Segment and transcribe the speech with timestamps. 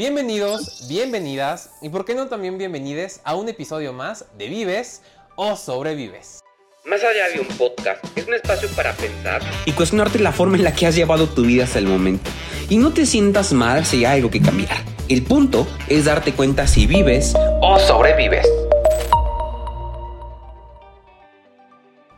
[0.00, 5.02] Bienvenidos, bienvenidas y por qué no también bienvenides a un episodio más de Vives
[5.36, 6.40] o Sobrevives.
[6.86, 10.64] Más allá de un podcast, es un espacio para pensar y cuestionarte la forma en
[10.64, 12.30] la que has llevado tu vida hasta el momento.
[12.70, 14.78] Y no te sientas mal si hay algo que cambiar.
[15.10, 18.48] El punto es darte cuenta si vives o sobrevives.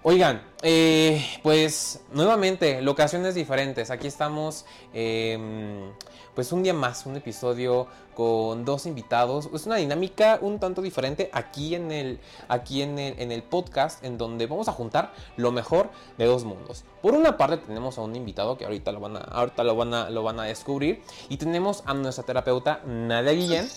[0.04, 3.90] Oigan, eh, pues nuevamente, locaciones diferentes.
[3.90, 5.92] Aquí estamos, em,
[6.34, 9.48] pues un día más, un episodio con dos invitados.
[9.52, 14.04] Es una dinámica un tanto diferente aquí en el, aquí en el, en el podcast,
[14.04, 16.84] en donde vamos a juntar lo mejor de dos mundos.
[17.00, 19.94] Por una parte tenemos a un invitado que ahorita lo van a, ahorita lo van
[19.94, 23.68] a, lo van a descubrir, y tenemos a nuestra terapeuta Nadia Guillén,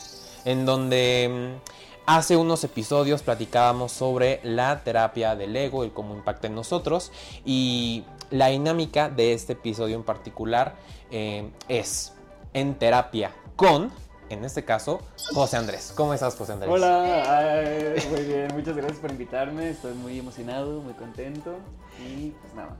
[0.46, 1.60] en donde em,
[2.08, 7.12] Hace unos episodios platicábamos sobre la terapia del ego y cómo impacta en nosotros
[7.44, 10.76] y la dinámica de este episodio en particular
[11.10, 12.14] eh, es
[12.56, 13.92] en terapia con,
[14.30, 15.02] en este caso,
[15.34, 15.94] José Andrés.
[15.94, 16.72] ¿Cómo estás, José Andrés?
[16.72, 21.58] Hola, muy bien, muchas gracias por invitarme, estoy muy emocionado, muy contento
[22.00, 22.76] y pues nada.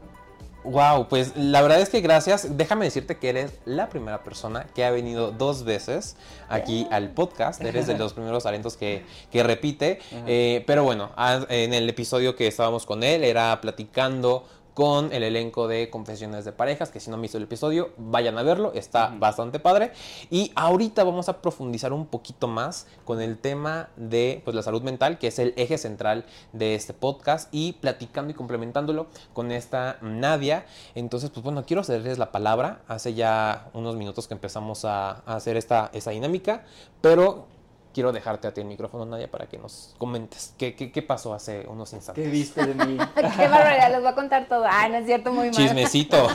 [0.64, 2.58] Wow, pues la verdad es que gracias.
[2.58, 6.16] Déjame decirte que eres la primera persona que ha venido dos veces
[6.50, 7.62] aquí al podcast.
[7.62, 10.00] Eres de los primeros talentos que, que repite.
[10.26, 11.12] Eh, pero bueno,
[11.50, 16.52] en el episodio que estábamos con él era platicando con el elenco de Confesiones de
[16.52, 19.94] Parejas, que si no han visto el episodio, vayan a verlo, está bastante padre.
[20.30, 24.82] Y ahorita vamos a profundizar un poquito más con el tema de pues, la salud
[24.84, 29.98] mental, que es el eje central de este podcast, y platicando y complementándolo con esta
[30.02, 30.66] Nadia.
[30.94, 32.82] Entonces, pues bueno, quiero cederles la palabra.
[32.90, 36.66] Hace ya unos minutos que empezamos a, hacer esta, esta dinámica,
[37.00, 37.48] pero
[37.96, 41.66] quiero dejarte a ti el micrófono, Nadia, para que nos comentes qué, qué, pasó hace
[41.66, 42.26] unos instantes.
[42.26, 42.98] ¿Qué viste de mí?
[43.16, 44.66] qué barbaridad, les voy a contar todo.
[44.70, 45.54] Ah, no es cierto, muy mal.
[45.54, 46.28] Chismecito.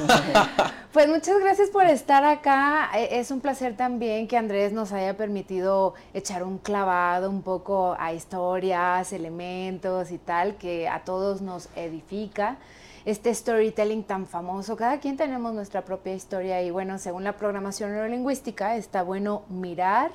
[0.94, 2.89] pues muchas gracias por estar acá.
[2.97, 7.95] E, es un placer también que Andrés nos haya permitido echar un clavado un poco
[7.98, 12.56] a historias, elementos y tal, que a todos nos edifica
[13.05, 14.77] este storytelling tan famoso.
[14.77, 20.11] Cada quien tenemos nuestra propia historia y bueno, según la programación neurolingüística, está bueno mirar,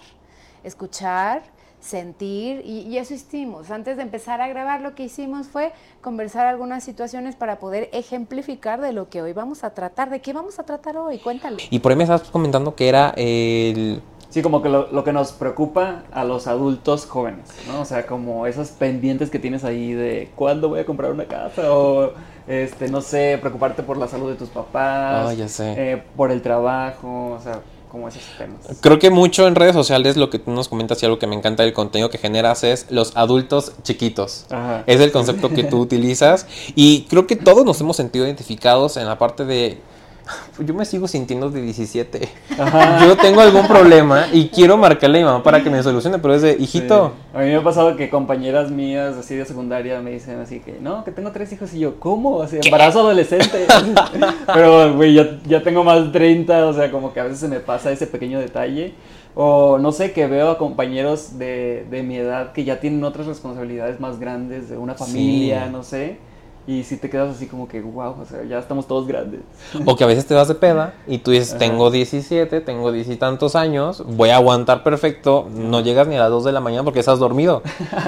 [0.65, 1.43] escuchar,
[1.85, 3.71] sentir y, eso hicimos.
[3.71, 5.71] Antes de empezar a grabar lo que hicimos fue
[6.01, 10.09] conversar algunas situaciones para poder ejemplificar de lo que hoy vamos a tratar.
[10.09, 11.19] ¿De qué vamos a tratar hoy?
[11.19, 11.63] Cuéntale.
[11.69, 14.01] Y por ahí me estás comentando que era el...
[14.29, 17.81] Sí, como que lo, que nos preocupa a los adultos jóvenes, ¿no?
[17.81, 21.73] O sea, como esas pendientes que tienes ahí de cuándo voy a comprar una casa
[21.73, 22.11] o,
[22.45, 25.73] este, no sé, preocuparte por la salud de tus papás, oh, ya sé.
[25.77, 27.61] Eh, por el trabajo, o sea,
[27.95, 28.59] como esos temas.
[28.81, 31.35] Creo que mucho en redes sociales lo que tú nos comentas y algo que me
[31.35, 34.45] encanta del contenido que generas es los adultos chiquitos.
[34.85, 36.45] Es el concepto que tú utilizas
[36.75, 39.81] y creo que todos nos hemos sentido identificados en la parte de
[40.59, 42.27] yo me sigo sintiendo de 17.
[43.01, 46.33] Yo tengo algún problema y quiero marcarle a mi mamá para que me solucione, pero
[46.33, 47.13] es de, hijito.
[47.33, 50.79] A mí me ha pasado que compañeras mías así de secundaria me dicen así que,
[50.79, 52.37] no, que tengo tres hijos y yo, ¿cómo?
[52.37, 53.67] O sea, embarazo adolescente.
[54.53, 57.47] pero, güey, ya, ya tengo más de 30, o sea, como que a veces se
[57.47, 58.93] me pasa ese pequeño detalle.
[59.35, 63.27] O no sé, que veo a compañeros de, de mi edad que ya tienen otras
[63.27, 66.17] responsabilidades más grandes, de una familia, no sé
[66.67, 69.41] y si te quedas así como que, wow, o sea, ya estamos todos grandes.
[69.85, 73.07] O que a veces te vas de peda y tú dices, tengo 17, tengo diez
[73.07, 76.61] y tantos años, voy a aguantar perfecto, no llegas ni a las 2 de la
[76.61, 77.61] mañana porque estás dormido.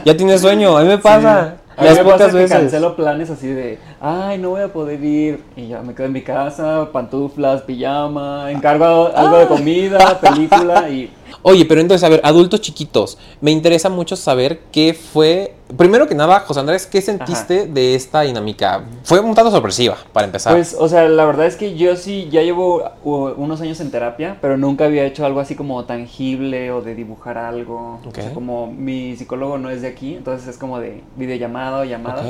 [0.06, 1.58] Ya tienes sueño, a mí me pasa.
[1.78, 5.44] A mí me pasa que cancelo planes así de, ay, no voy a poder ir,
[5.56, 9.48] y ya me quedo en mi casa, pantuflas, pijama, encargo algo de ah.
[9.48, 14.94] comida, película y Oye, pero entonces, a ver, adultos chiquitos, me interesa mucho saber qué
[14.94, 15.54] fue.
[15.76, 18.86] Primero que nada, José Andrés, ¿qué sentiste de esta dinámica?
[19.04, 20.54] Fue un tanto sorpresiva, para empezar.
[20.54, 24.38] Pues, o sea, la verdad es que yo sí ya llevo unos años en terapia,
[24.42, 28.00] pero nunca había hecho algo así como tangible o de dibujar algo.
[28.06, 31.84] O sea, como mi psicólogo no es de aquí, entonces es como de videollamada o
[31.84, 32.24] llamada.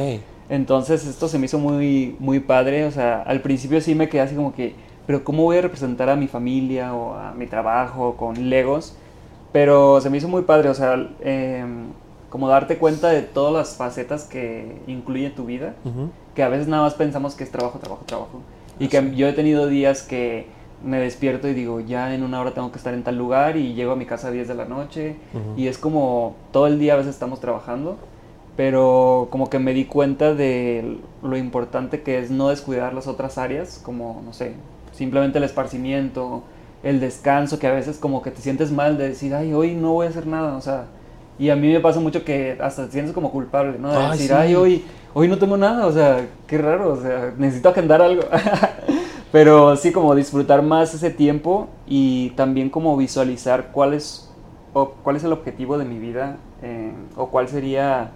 [0.49, 2.85] Entonces, esto se me hizo muy, muy padre.
[2.85, 4.73] O sea, al principio sí me quedé así como que
[5.07, 8.93] pero ¿cómo voy a representar a mi familia o a mi trabajo con Legos?
[9.53, 11.85] Pero se me hizo muy padre, o sea, em,
[12.29, 15.75] como darte cuenta de todas las facetas que incluye tu vida,
[16.35, 18.41] que a veces nada más pensamos que es trabajo, trabajo, trabajo.
[18.79, 20.47] Y que yo he tenido días que
[20.83, 23.73] me despierto y digo, ya en una hora tengo que estar en tal lugar y
[23.73, 25.15] llego a mi casa a 10 de la noche.
[25.55, 27.97] Y es como todo el día a veces estamos trabajando,
[28.57, 33.37] pero como que me di cuenta de lo importante que es no descuidar las otras
[33.37, 34.53] áreas, como, no sé,
[34.97, 36.43] simplemente el esparcimiento,
[36.83, 39.93] el descanso, que a veces como que te sientes mal de decir, ay, hoy no
[39.93, 40.85] voy a hacer nada, o sea,
[41.39, 43.91] y a mí me pasa mucho que hasta te sientes como culpable, ¿no?
[43.91, 44.83] De decir, ay, hoy,
[45.13, 48.23] hoy no tengo nada, o sea, qué raro, o sea, necesito agendar algo.
[49.31, 54.33] Pero sí, como disfrutar más ese tiempo y también como visualizar cuál es,
[54.73, 58.11] o cuál es el objetivo de mi vida eh, o cuál sería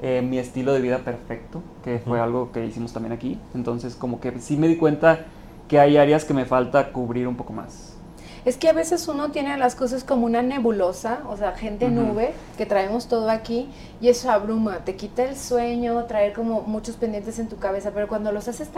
[0.00, 3.38] eh, mi estilo de vida perfecto, que fue algo que hicimos también aquí.
[3.54, 5.26] Entonces, como que sí me di cuenta
[5.72, 7.96] que hay áreas que me falta cubrir un poco más.
[8.44, 12.34] Es que a veces uno tiene las cosas como una nebulosa, o sea, gente nube,
[12.58, 17.38] que traemos todo aquí y eso abruma, te quita el sueño, traer como muchos pendientes
[17.38, 18.68] en tu cabeza, pero cuando los haces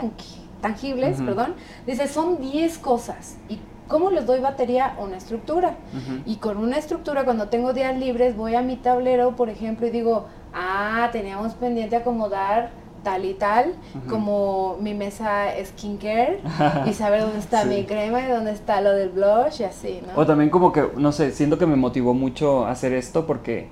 [0.61, 1.55] tangibles, perdón,
[1.85, 4.95] dices, son 10 cosas y ¿Cómo les doy batería?
[4.97, 5.75] Una estructura.
[6.25, 9.91] Y con una estructura, cuando tengo días libres, voy a mi tablero, por ejemplo, y
[9.91, 10.25] digo,
[10.55, 12.71] ah, teníamos pendiente acomodar
[13.05, 13.75] tal y tal,
[14.09, 16.39] como mi mesa skincare
[16.87, 20.19] y saber dónde está mi crema y dónde está lo del blush y así, ¿no?
[20.19, 23.69] O también como que, no sé, siento que me motivó mucho hacer esto porque,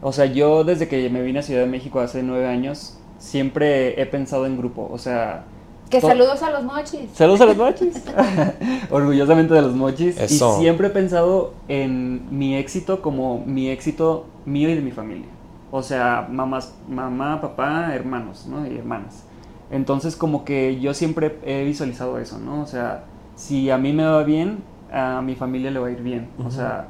[0.00, 4.00] o sea, yo desde que me vine a Ciudad de México hace nueve años, siempre
[4.00, 5.44] he pensado en grupo, o sea...
[5.90, 7.10] Que saludos a los mochis.
[7.14, 8.04] Saludos a los mochis.
[8.90, 10.20] Orgullosamente de los mochis.
[10.22, 15.26] Y siempre he pensado en mi éxito como mi éxito mío y de mi familia.
[15.70, 18.66] O sea, mamás, mamá, papá, hermanos, ¿no?
[18.66, 19.24] Y hermanas.
[19.70, 22.62] Entonces como que yo siempre he visualizado eso, ¿no?
[22.62, 23.04] O sea,
[23.36, 24.62] si a mí me va bien,
[24.92, 26.28] a mi familia le va a ir bien.
[26.44, 26.86] O sea,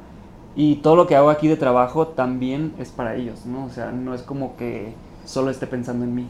[0.55, 3.65] y todo lo que hago aquí de trabajo también es para ellos, ¿no?
[3.65, 4.93] O sea, no es como que
[5.25, 6.27] solo esté pensando en mí.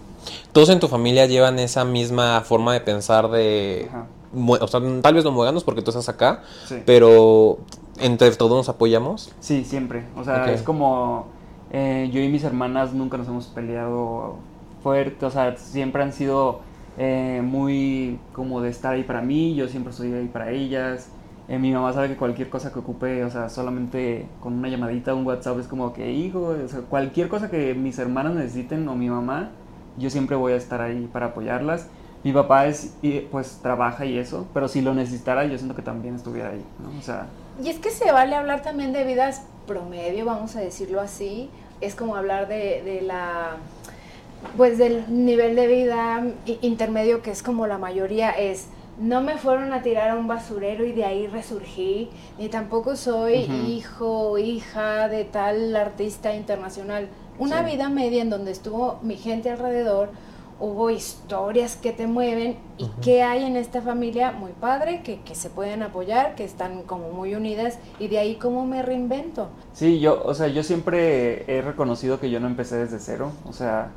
[0.52, 3.90] ¿Todos en tu familia llevan esa misma forma de pensar de...
[4.36, 6.44] O sea, tal vez no mueganos porque tú estás acá,
[6.86, 7.60] pero
[8.00, 9.32] entre todos nos apoyamos.
[9.40, 10.06] Sí, siempre.
[10.16, 11.28] O sea, es como
[11.72, 14.38] eh, yo y mis hermanas nunca nos hemos peleado
[14.82, 16.62] fuerte, o sea, siempre han sido
[16.98, 21.10] eh, muy como de estar ahí para mí, yo siempre estoy ahí para ellas.
[21.48, 25.16] Eh, mi mamá sabe que cualquier cosa que ocupe, o sea, solamente con una llamadita,
[25.16, 26.56] un WhatsApp es como que, hijo,
[26.90, 29.50] cualquier cosa que mis hermanas necesiten o mi mamá,
[29.98, 31.88] yo siempre voy a estar ahí para apoyarlas.
[32.24, 32.96] Mi papá es,
[33.32, 37.00] pues trabaja y eso, pero si lo necesitara yo siento que también estuviera ahí, ¿no?
[37.00, 37.28] O sea...
[37.64, 41.48] Y es que se vale hablar también de vidas promedio, vamos a decirlo así,
[41.80, 43.58] es como hablar de, la
[44.58, 46.24] pues del nivel de vida
[46.62, 48.68] intermedio que es como la mayoría es
[49.00, 53.36] no me fueron a tirar a un basurero y de ahí resurgí, ni tampoco soy
[53.68, 57.08] hijo o hija de tal artista internacional.
[57.38, 60.10] Una vida media en donde estuvo mi gente alrededor,
[60.60, 65.36] hubo historias que te mueven y que hay en esta familia muy padre, que, que,
[65.36, 69.50] se pueden apoyar, que están como muy unidas y de ahí cómo me reinvento.
[69.74, 73.54] Sí, yo, o sea, yo siempre he reconocido que yo no empecé desde cero, o
[73.54, 73.92] sea,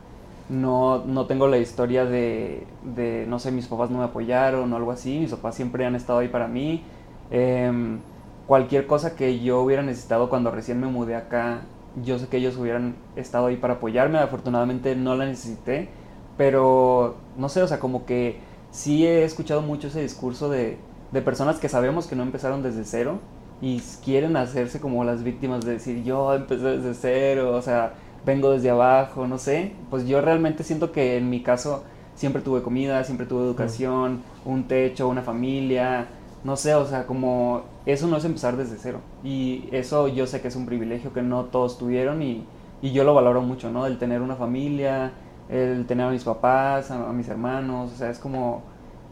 [0.49, 4.76] no, no tengo la historia de, de, no sé, mis papás no me apoyaron o
[4.76, 6.85] algo así, mis papás siempre han estado ahí para mí.
[7.31, 8.00] Em,
[8.47, 11.62] cualquier cosa que yo hubiera necesitado cuando recién me mudé acá,
[12.03, 15.88] yo sé que ellos hubieran estado ahí para apoyarme, afortunadamente no la necesité
[16.37, 18.40] pero, no sé, o sea, como que
[18.70, 20.79] sí he escuchado mucho ese discurso de,
[21.12, 23.19] de personas que sabemos que no empezaron desde cero
[23.61, 27.94] y quieren hacerse como las víctimas de decir yo empecé desde cero, o sea,
[28.26, 29.73] vengo desde abajo, no sé.
[29.90, 31.84] Pues yo realmente siento que en mi caso
[32.14, 36.08] siempre tuve comida, siempre tuve educación, un techo, una familia,
[36.44, 39.00] no sé, o sea, como eso no es empezar desde cero.
[39.23, 42.44] Y eso yo sé que es un privilegio que no todos tuvieron y,
[42.81, 43.87] y yo lo valoro mucho, ¿no?
[43.87, 45.12] El tener una familia,
[45.49, 48.62] el tener a mis papás, a, mis hermanos, o sea, es como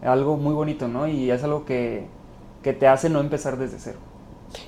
[0.03, 1.07] algo muy bonito, ¿no?
[1.07, 2.07] Y es algo que,
[2.63, 3.99] que te hace no empezar desde cero.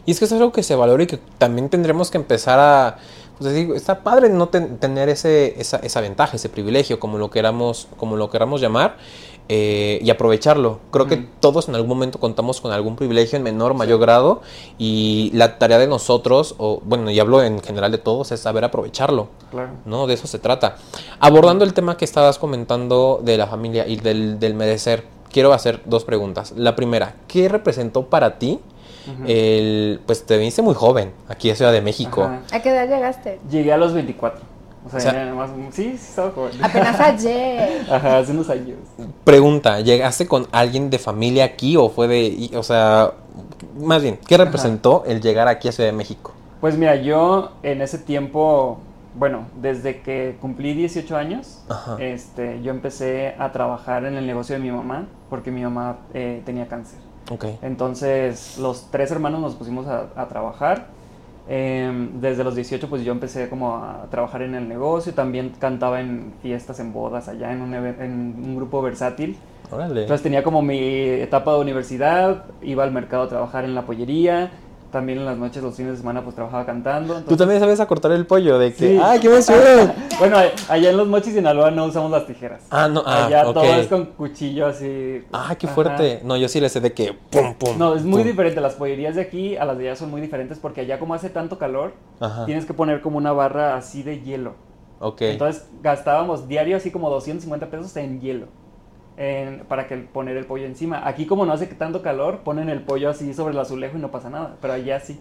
[0.07, 2.99] Y es que es algo que se valora y que también tendremos que empezar a,
[3.39, 7.89] pues decir, está padre no tener ese, esa, esa, ventaja, ese privilegio, como lo queramos,
[7.97, 8.97] como lo queramos llamar,
[9.55, 10.79] eh, y aprovecharlo.
[10.91, 14.41] Creo que todos en algún momento contamos con algún privilegio en menor o mayor grado
[14.79, 18.65] y la tarea de nosotros, o bueno, y hablo en general de todos, es saber
[18.65, 19.29] aprovecharlo.
[19.51, 19.73] Claro.
[19.85, 20.07] ¿no?
[20.07, 20.77] De eso se trata.
[21.21, 25.83] Abordando el tema que estabas comentando de la familia y del, del merecer, quiero hacer
[25.85, 26.55] dos preguntas.
[26.57, 28.59] La primera, ¿qué representó para ti?
[29.27, 32.31] el, pues te viniste muy joven aquí a Ciudad de México.
[32.53, 33.39] ¿A qué edad llegaste?
[33.51, 34.52] Llegué a los 24.
[34.85, 35.33] O sea,
[35.71, 36.53] sí, sí, estaba joven.
[36.63, 37.87] Apenas ayer.
[37.91, 38.79] Ajá, hace unos años.
[39.25, 43.13] Pregunta, ¿llegaste con alguien de familia aquí o fue de, o sea,
[43.79, 46.33] más bien, ¿qué representó el llegar aquí a Ciudad de México?
[46.61, 48.79] Pues mira, yo en ese tiempo,
[49.15, 51.63] bueno, desde que cumplí 18 años,
[51.99, 56.43] este, yo empecé a trabajar en el negocio de mi mamá, porque mi mamá eh,
[56.45, 56.99] tenía cáncer.
[57.31, 57.57] Okay.
[57.63, 60.89] Entonces, los tres hermanos nos pusimos a, a trabajar
[61.49, 66.01] Em, desde los 18 pues yo empecé como a trabajar en el negocio, también cantaba
[66.01, 69.37] en fiestas, en bodas, allá en un, en un grupo versátil.
[70.03, 74.51] Entonces tenía como mi etapa de universidad, iba al mercado a trabajar en la pollería,
[74.93, 77.23] también en las noches, los fines de semana, pues trabajaba cantando.
[77.23, 79.01] Tú también sabes a cortar el pollo, de que, Sí.
[79.03, 79.93] ¡ay, qué emoción!
[80.21, 80.37] bueno,
[80.69, 82.63] allá en los mochis y Sinaloa no usamos las tijeras.
[82.71, 83.55] ah, no, ah, allá ok.
[83.55, 85.25] todo es con cuchillo así.
[85.33, 85.75] Ah, qué Ajá.
[85.75, 86.21] fuerte.
[86.23, 87.77] No, yo sí le sé de que, pum, pum.
[87.79, 88.31] No, es muy pum.
[88.31, 88.61] diferente.
[88.61, 91.31] Las pollerías de aquí a las de allá son muy diferentes porque allá como hace
[91.31, 94.55] tanto calor, Ajá, tienes que poner como una barra así de hielo.
[95.01, 95.23] ok.
[95.23, 98.47] Entonces gastábamos diario así como 250 pesos en hielo.
[99.23, 101.07] En- para que poner el pollo encima.
[101.07, 104.11] Aquí como no hace tanto calor, ponen el pollo así sobre el azulejo y no
[104.11, 105.21] pasa nada, pero allá sí.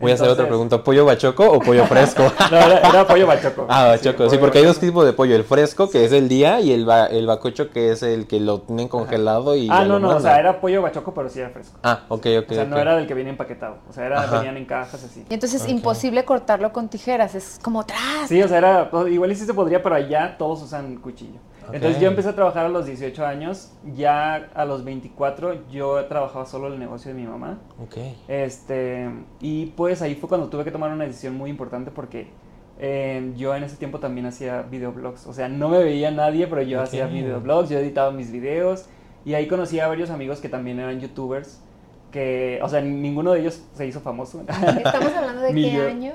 [0.00, 0.82] Voy a hacer otra pregunta.
[0.82, 2.24] ¿Pollo bachoco o pollo fresco?
[2.50, 3.66] No, era, era pollo bachoco.
[3.68, 4.28] Ah, bachoco.
[4.30, 5.36] Sí, porque hay dos tipos de pollo.
[5.36, 8.40] El fresco, que es el día, y el, ba- el bacocho, que es el que
[8.40, 11.38] lo tienen congelado y Ah, ya no, no, o sea, era pollo bachoco, pero sí
[11.38, 11.78] era fresco.
[11.84, 12.50] Ah, ok, ok.
[12.50, 13.76] o sea, no era del que viene empaquetado.
[13.88, 14.38] O sea, era, Ajá.
[14.38, 15.24] venían en cajas así.
[15.30, 15.68] Y entonces Ok.
[15.68, 18.26] imposible cortarlo con tijeras, es como tras.
[18.26, 21.38] Sí, o sea, era, igual y sí se podría, pero allá todos usan cuchillo.
[21.72, 26.46] Entonces yo empecé a trabajar a los 18 años, ya a los 24 yo trabajaba
[26.46, 27.58] solo en el negocio de mi mamá.
[27.82, 27.96] Ok.
[28.28, 32.28] Este, y pues ahí fue cuando tuve que tomar una decisión muy importante porque
[32.78, 35.26] eh, yo en ese tiempo también hacía videoblogs.
[35.26, 38.86] O sea, no me veía nadie, pero yo hacía videoblogs, yo editaba mis videos
[39.24, 41.60] y ahí conocí a varios amigos que también eran youtubers.
[42.10, 44.42] Que, o sea, ninguno de ellos se hizo famoso.
[44.84, 45.86] Estamos hablando de qué yo.
[45.86, 46.12] año,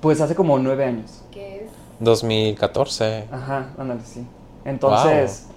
[0.00, 1.22] pues hace como nueve años.
[1.30, 3.28] que es 2014.
[3.30, 4.26] Ajá, ándale, sí.
[4.64, 5.48] Entonces,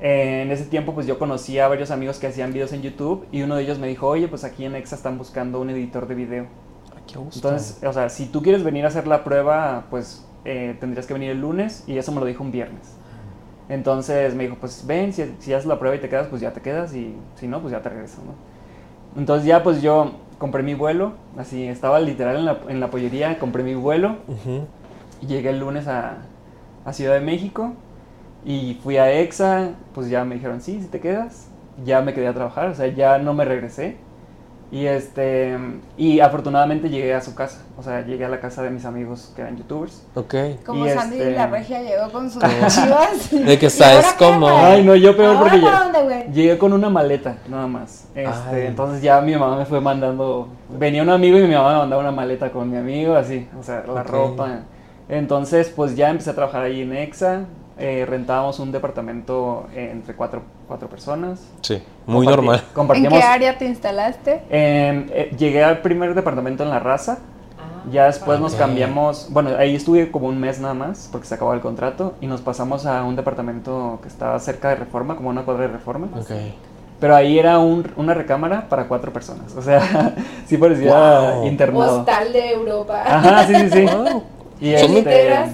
[0.00, 3.26] eh, en ese tiempo, pues yo conocí a varios amigos que hacían videos en YouTube
[3.32, 6.06] y uno de ellos me dijo, oye, pues aquí en Exa están buscando un editor
[6.06, 6.46] de video.
[6.94, 7.48] Ay, qué gusto.
[7.48, 11.14] Entonces, o sea, si tú quieres venir a hacer la prueba, pues eh, tendrías que
[11.14, 12.96] venir el lunes y eso me lo dijo un viernes.
[13.68, 16.52] Entonces me dijo, pues ven, si, si haces la prueba y te quedas, pues ya
[16.52, 18.34] te quedas y si no, pues ya te regreso, ¿no?
[19.18, 23.38] Entonces ya pues yo compré mi vuelo, así estaba literal en la, en la pollería,
[23.38, 24.16] compré mi vuelo
[25.22, 26.18] y llegué el lunes a,
[26.84, 27.72] a Ciudad de México
[28.44, 31.48] y fui a EXA, pues ya me dijeron, sí, si te quedas,
[31.84, 33.96] ya me quedé a trabajar, o sea, ya no me regresé.
[34.72, 35.56] Y este
[35.96, 39.32] y afortunadamente llegué a su casa, o sea, llegué a la casa de mis amigos
[39.36, 40.04] que eran youtubers.
[40.14, 40.34] Ok.
[40.66, 43.30] como Y Sandy este- la regia llegó con sus chivas.
[43.30, 44.48] De que ¿Y sabes cómo.
[44.48, 46.32] Ay, no, yo peor ¿Ahora porque ya- dónde, güey?
[46.32, 48.08] Llegué con una maleta, nada más.
[48.16, 51.78] Este, entonces ya mi mamá me fue mandando, venía un amigo y mi mamá me
[51.80, 54.08] mandaba una maleta con mi amigo, así, o sea, la Ok.
[54.08, 54.60] ropa.
[55.08, 57.42] Entonces, pues ya empecé a trabajar ahí en EXA,
[57.78, 61.40] eh, rentábamos un departamento eh, entre cuatro, cuatro personas.
[61.62, 62.62] Sí, muy Comparti- normal.
[62.96, 64.42] ¿En qué área te instalaste?
[64.50, 67.18] en- eh, llegué al primer departamento en La Raza.
[67.90, 71.52] Ya después nos cambiamos, bueno, ahí estuve como un mes nada más porque se acabó
[71.52, 75.42] el contrato y nos pasamos a un departamento que estaba cerca de Reforma, como una
[75.42, 76.08] cuadra de Reforma.
[76.18, 76.30] Ok.
[76.98, 80.14] Pero ahí era un- una recámara para cuatro personas, o sea,
[80.46, 80.94] sí parecía
[81.34, 81.46] Wow.
[81.46, 81.98] internado.
[82.00, 83.02] Hostal de Europa.
[83.04, 83.84] Ajá, sí, sí, sí.
[83.86, 84.22] Wow.
[84.66, 85.04] Y Son muy-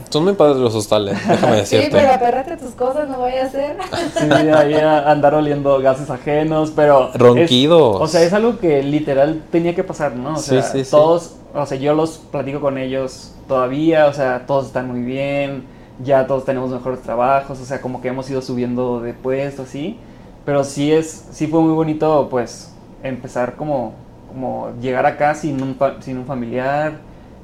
[0.09, 1.89] Son muy padres los hostales, déjame Sí, decirte.
[1.99, 3.77] pero apérrate tus cosas, no vaya a ser.
[4.19, 7.09] sí, ahí a andar oliendo gases ajenos, pero...
[7.13, 8.01] es- Ronquidos.
[8.01, 10.35] o sea, es algo que literal tenía que pasar, ¿no?
[10.35, 10.91] O Sí, sea, sí, sí.
[10.93, 15.65] todos, o sea, yo los platico con ellos todavía, o sea, todos están muy bien,
[16.05, 19.99] ya todos tenemos mejores trabajos, o sea, como que hemos ido subiendo de puesto, así.
[20.45, 23.93] Pero sí es, sí fue muy bonito, pues, empezar como,
[24.29, 26.93] como llegar acá sin un, sin un familiar,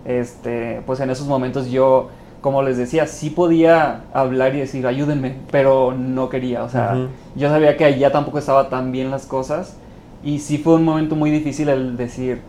[0.06, 2.08] este, pues en esos momentos yo,
[2.40, 7.48] como les decía, sí podía hablar y decir, ayúdenme, pero no quería, o sea, yo
[7.48, 9.76] sabía que allá tampoco estaba tan bien las cosas
[10.22, 12.40] y sí fue un momento muy difícil el decir,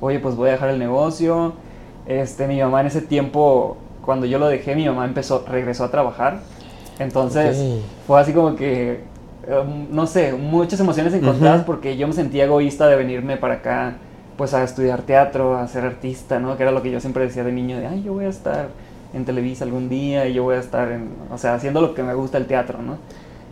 [0.00, 1.54] oye, pues voy a dejar el negocio.
[2.06, 5.90] Este, mi mamá en ese tiempo, cuando yo lo dejé, mi mamá empezó, regresó a
[5.90, 6.40] trabajar.
[6.98, 9.00] Entonces, fue así como que,
[9.48, 13.98] um, no sé, muchas emociones encontradas porque yo me sentía egoísta de venirme para acá,
[14.36, 16.56] pues a estudiar teatro, a ser artista, ¿no?
[16.56, 18.68] Que era lo que yo siempre decía de niño, de, ay, yo voy a estar
[19.14, 22.02] en Televisa algún día y yo voy a estar en, o sea, haciendo lo que
[22.02, 22.98] me gusta el teatro, ¿no?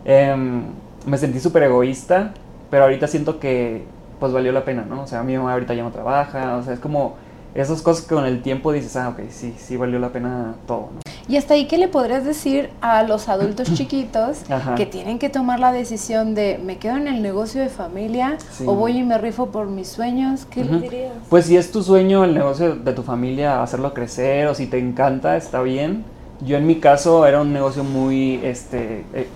[0.04, 0.64] Em,
[1.06, 2.34] me sentí súper egoísta,
[2.70, 3.84] pero ahorita siento que,
[4.20, 5.02] pues valió la pena, ¿no?
[5.02, 7.16] O sea, mi mamá ahorita ya no trabaja, o sea, es como
[7.54, 10.90] esas cosas que con el tiempo dices, ah, ok, sí, sí valió la pena todo,
[10.94, 11.03] ¿no?
[11.26, 14.74] Y hasta ahí, ¿qué le podrías decir a los adultos chiquitos Ajá.
[14.74, 18.64] que tienen que tomar la decisión de me quedo en el negocio de familia Sí.
[18.66, 20.44] o voy y me rifo por mis sueños?
[20.50, 21.12] ¿Qué les dirías?
[21.30, 24.78] Pues si es tu sueño el negocio de tu familia, hacerlo crecer o si te
[24.78, 26.04] encanta, está bien.
[26.44, 29.28] Yo en mi caso era un negocio muy este, e-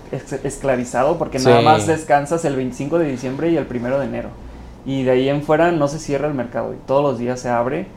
[0.43, 1.65] esclavizado porque nada Sí.
[1.65, 4.29] más descansas el 25 de diciembre y el 1 de enero.
[4.85, 7.49] Y de ahí en fuera no se cierra el mercado y todos los días se
[7.49, 7.87] abre.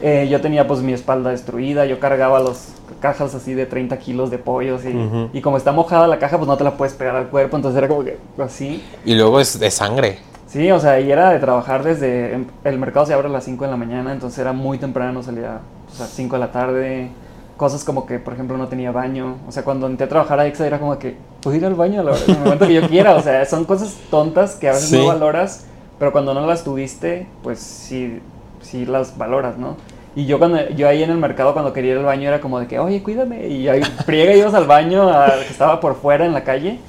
[0.00, 2.68] Eh, yo tenía pues mi espalda destruida, yo cargaba las
[3.00, 6.46] cajas así de 30 kilos de pollos y, y como está mojada la caja pues
[6.46, 8.82] no te la puedes pegar al cuerpo, entonces era como que así.
[9.04, 10.18] Y luego es de sangre.
[10.46, 12.32] Sí, o sea, y era de trabajar desde...
[12.32, 15.22] em, El mercado se abre a las 5 de la mañana, entonces era muy temprano,
[15.22, 17.10] salía pues, a las 5 de la tarde.
[17.58, 19.34] Cosas como que, por ejemplo, no tenía baño.
[19.48, 22.00] O sea, cuando entré a trabajar a EXA era como que, puedo ir al baño
[22.00, 23.14] a la hora, en el momento que yo quiera.
[23.16, 24.96] O sea, son cosas tontas que a veces Sí.
[24.98, 25.66] no valoras,
[25.98, 28.20] pero cuando no las tuviste, pues sí,
[28.62, 29.76] sí las valoras, ¿no?
[30.16, 32.58] Y yo cuando yo ahí en el mercado cuando quería ir al baño era como
[32.58, 33.46] de que, oye, cuídame.
[33.46, 35.08] Y ahí friega ibas al baño
[35.46, 36.80] que estaba por fuera en la calle,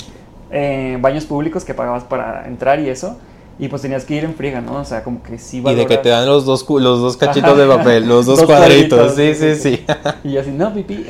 [0.52, 3.18] eh, baños públicos que pagabas para entrar y eso.
[3.60, 4.80] Y pues tenías que ir en friega, ¿no?
[4.80, 5.86] O sea, como que sí valoras...
[5.86, 9.16] Y de que te dan los dos, los dos cachitos de papel, los dos, cuadritos.
[9.16, 9.86] Sí, sí, sí,
[10.24, 11.06] Y yo así, no, pipí.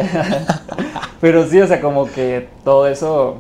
[1.22, 3.38] Pero sí, o sea, como que todo eso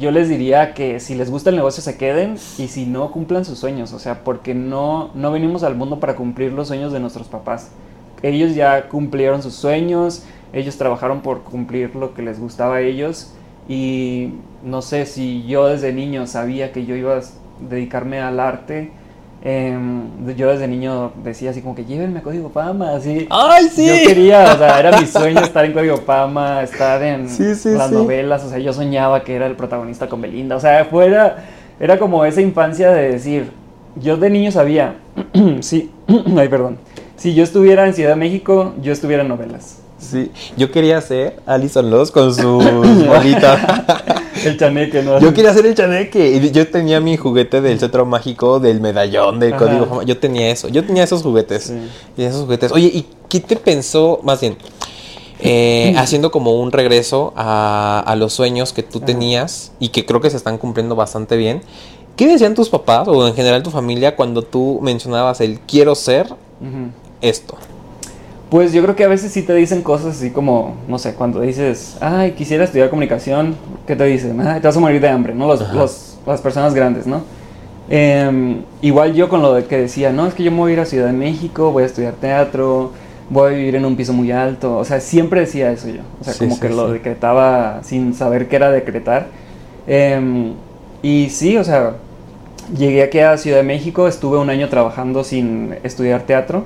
[0.00, 3.44] yo les diría que si les gusta el negocio se queden y si no cumplan
[3.44, 7.00] sus sueños, o sea, porque no, no venimos al mundo para cumplir los sueños de
[7.00, 7.70] nuestros papás.
[8.22, 13.32] Ellos ya cumplieron sus sueños, ellos trabajaron por cumplir lo que les gustaba a ellos
[13.68, 17.20] y no sé si yo desde niño sabía que yo iba a
[17.60, 18.90] dedicarme al arte,
[19.42, 23.28] Em, yo desde niño decía así como que llévenme a Código Pama, así.
[23.30, 23.86] ¡Ay, sí!
[23.86, 27.28] Yo quería, o sea, era mi sueño estar en Código Pama, estar en
[27.76, 31.44] las novelas, o sea, yo soñaba que era el protagonista con Belinda, o sea, fuera,
[31.78, 33.52] era como esa infancia de decir,
[33.94, 34.96] yo de niño sabía,
[35.60, 35.92] sí,
[36.36, 36.78] ay, perdón,
[37.16, 39.85] si yo estuviera en Ciudad de México, yo estuviera en novelas.
[39.98, 42.44] Sí, yo quería ser Alison Loss con sus
[43.06, 43.60] bolitas.
[44.44, 45.18] el chaneque, ¿no?
[45.20, 46.50] Yo quería ser el chaneque.
[46.52, 50.02] Yo tenía mi juguete del cetro mágico, del medallón, del código.
[50.02, 50.68] Yo tenía eso.
[50.68, 51.72] Yo tenía esos juguetes.
[52.16, 52.72] Y esos juguetes.
[52.72, 54.58] Oye, ¿y qué te pensó, más bien,
[55.40, 60.30] eh, haciendo como un regreso a, los sueños que tú tenías y que creo que
[60.30, 61.62] se están cumpliendo bastante bien?
[62.16, 66.34] ¿Qué decían tus papás o en general tu familia cuando tú mencionabas el quiero ser
[67.20, 67.56] esto?
[68.50, 71.40] Pues yo creo que a veces sí te dicen cosas así como, no sé, cuando
[71.40, 74.36] dices, ay, quisiera estudiar comunicación, ¿qué te dicen?
[74.36, 75.48] te vas a morir de hambre, ¿no?
[75.48, 77.22] Los, las personas grandes, ¿no?
[77.88, 80.74] Em, igual yo con lo de que decía, no, es que yo me voy a
[80.74, 82.92] ir a Ciudad de México, voy a estudiar teatro,
[83.30, 86.24] voy a vivir en un piso muy alto, o sea, siempre decía eso yo, o
[86.24, 89.26] sea, como que lo decretaba sin saber qué era decretar.
[89.88, 90.52] Em,
[91.02, 91.94] y sí, o sea,
[92.76, 96.64] llegué aquí a Ciudad de México, estuve un año trabajando sin estudiar teatro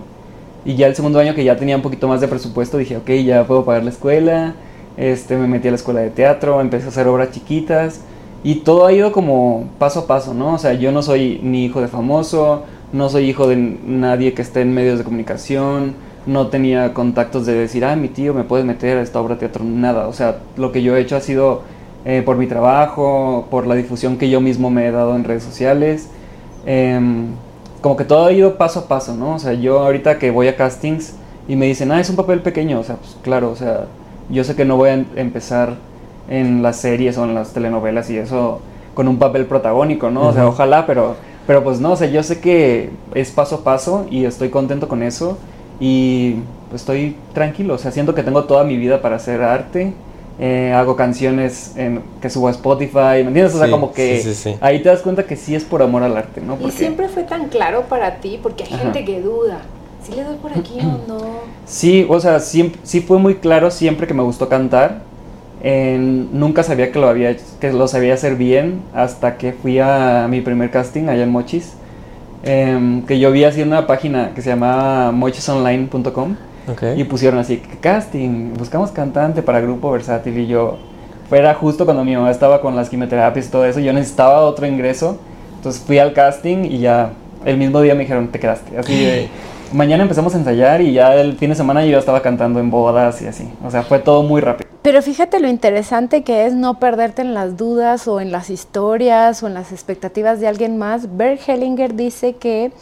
[0.64, 3.10] y ya el segundo año que ya tenía un poquito más de presupuesto, dije, ok,
[3.24, 4.54] ya puedo pagar la escuela.
[4.96, 8.02] Este, me metí a la escuela de teatro, empecé a hacer obras chiquitas.
[8.42, 10.54] Y todo ha ido como paso a paso, ¿no?
[10.54, 14.42] O sea, yo no soy ni hijo de famoso, no soy hijo de nadie que
[14.42, 15.94] esté en medios de comunicación,
[16.26, 19.40] no tenía contactos de decir, ah, mi tío me puede meter a esta obra de
[19.40, 20.08] teatro, nada.
[20.08, 21.62] O sea, lo que yo he hecho ha sido
[22.04, 25.42] eh, por mi trabajo, por la difusión que yo mismo me he dado en redes
[25.42, 26.10] sociales.
[26.66, 27.28] Em,
[27.80, 29.34] como que todo ha ido paso a paso, ¿no?
[29.34, 31.14] O sea, yo ahorita que voy a castings
[31.48, 33.86] y me dicen, ah, es un papel pequeño, o sea, pues claro, o sea,
[34.28, 35.74] yo sé que no voy a em-, empezar
[36.28, 38.60] en las series o en las telenovelas y eso
[38.94, 40.28] con un papel protagónico, ¿no?
[40.28, 41.16] O sea, ojalá, pero,
[41.46, 44.88] pero pues no, o sea, yo sé que es paso a paso y estoy contento
[44.88, 45.38] con eso
[45.80, 46.36] y
[46.68, 49.94] pues estoy tranquilo, o sea, siento que tengo toda mi vida para hacer arte
[50.42, 53.54] eh, hago canciones en, que subo a Spotify, ¿me entiendes?
[53.54, 54.24] O sea, como que
[54.62, 56.56] ahí te das cuenta que sí es por amor al arte, ¿no?
[56.66, 59.58] Y siempre fue tan claro para ti, porque hay gente que duda.
[60.02, 61.20] ¿Si le doy por aquí o no?
[61.66, 65.02] Sí, o sea, sí, sí fue muy claro siempre que me gustó cantar.
[65.62, 70.40] nunca sabía que lo, había, que lo sabía hacer bien hasta que fui a mi
[70.40, 71.74] primer casting allá en Mochis.
[72.44, 76.36] Em, que yo vi así en una página que se llamaba mochisonline.com
[76.96, 80.78] y pusieron así, casting, buscamos cantante para grupo versátil y yo,
[81.28, 84.66] fuera justo cuando mi mamá estaba con las quimioterapias y todo eso, yo necesitaba otro
[84.66, 85.18] ingreso,
[85.56, 87.10] entonces fui al casting y ya
[87.44, 89.28] el mismo día me dijeron, te quedaste, así de...
[89.72, 92.72] Mañana empezamos a ensayar y ya el fin de semana yo ya estaba cantando en
[92.72, 93.48] bodas y así.
[93.64, 94.68] O sea, fue todo muy rápido.
[94.82, 99.42] Pero fíjate lo interesante que es no perderte en las dudas o en las historias
[99.44, 101.16] o en las expectativas de alguien más.
[101.16, 102.72] Bert Hellinger dice que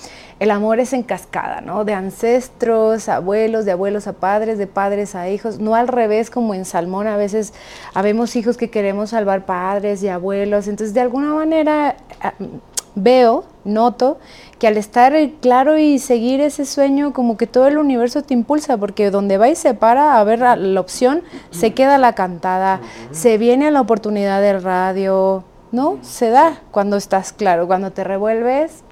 [0.41, 1.85] el amor es en cascada, ¿no?
[1.85, 6.55] De ancestros, abuelos, de abuelos a padres, de padres a hijos, no al revés como
[6.55, 7.53] en Salmón, a veces
[7.95, 12.35] habemos hijos que queremos salvar padres y abuelos, entonces de alguna manera ah,
[12.95, 14.19] veo, noto
[14.59, 18.77] que al estar claro y seguir ese sueño, como que todo el universo te impulsa,
[18.77, 22.81] porque donde va y se para a ver la opción, se queda la cantada,
[23.13, 25.99] se viene la oportunidad del radio, ¿no?
[26.03, 28.83] Se da cuando estás claro, cuando te revuelves,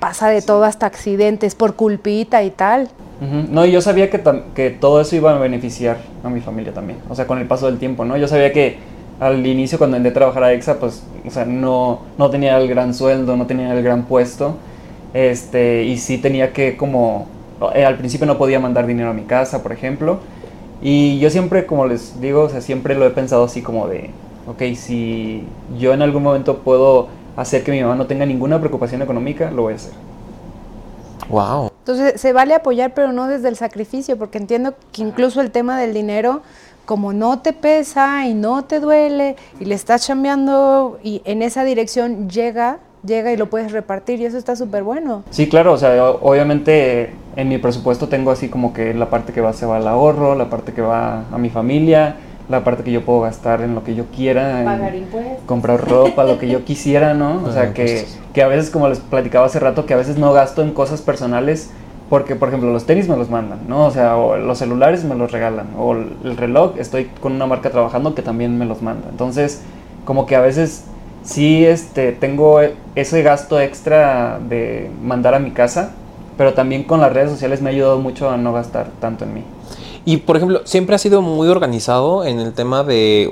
[0.00, 2.88] pasa de todo hasta accidentes por culpita y tal.
[3.20, 4.22] No, y yo sabía que,
[4.54, 7.66] que todo eso iba a beneficiar a mi familia también, o sea, con el paso
[7.66, 8.16] del tiempo, ¿no?
[8.18, 8.76] Yo sabía que
[9.20, 12.68] al inicio cuando entré a trabajar a EXA, pues, o sea, no, no tenía el
[12.68, 14.56] gran sueldo, no tenía el gran puesto,
[15.14, 17.26] este, y sí tenía que como,
[17.74, 20.18] eh, al principio no podía mandar dinero a mi casa, por ejemplo,
[20.82, 24.10] y yo siempre, como les digo, o sea, siempre lo he pensado así como de,
[24.46, 25.44] ok, si
[25.78, 29.62] yo en algún momento puedo hacer que mi mamá no tenga ninguna preocupación económica, lo
[29.62, 29.92] voy a hacer.
[31.28, 31.70] Wow.
[31.80, 35.78] Entonces se vale apoyar, pero no desde el sacrificio, porque entiendo que incluso el tema
[35.78, 36.42] del dinero,
[36.84, 41.64] como no te pesa y no te duele y le estás chambeando y en esa
[41.64, 45.24] dirección llega, llega y lo puedes repartir y eso está súper bueno.
[45.30, 49.40] Sí, claro, o sea, obviamente en mi presupuesto tengo así como que la parte que
[49.40, 52.16] va se va al ahorro, la parte que va a mi familia,
[52.48, 56.24] la parte que yo puedo gastar en lo que yo quiera, pagar impuestos, comprar ropa,
[56.24, 57.42] lo que yo quisiera, ¿no?
[57.44, 60.32] O sea, que, que a veces, como les platicaba hace rato, que a veces no
[60.32, 61.70] gasto en cosas personales
[62.08, 63.86] porque, por ejemplo, los tenis me los mandan, ¿no?
[63.86, 67.70] O sea, o los celulares me los regalan, o el reloj, estoy con una marca
[67.70, 69.08] trabajando que también me los manda.
[69.10, 69.62] Entonces,
[70.04, 70.84] como que a veces
[71.24, 72.60] sí este, tengo
[72.94, 75.92] ese gasto extra de mandar a mi casa,
[76.38, 79.34] pero también con las redes sociales me ha ayudado mucho a no gastar tanto en
[79.34, 79.42] mí.
[80.06, 83.28] Y por ejemplo, siempre has sido muy organizado en el tema de,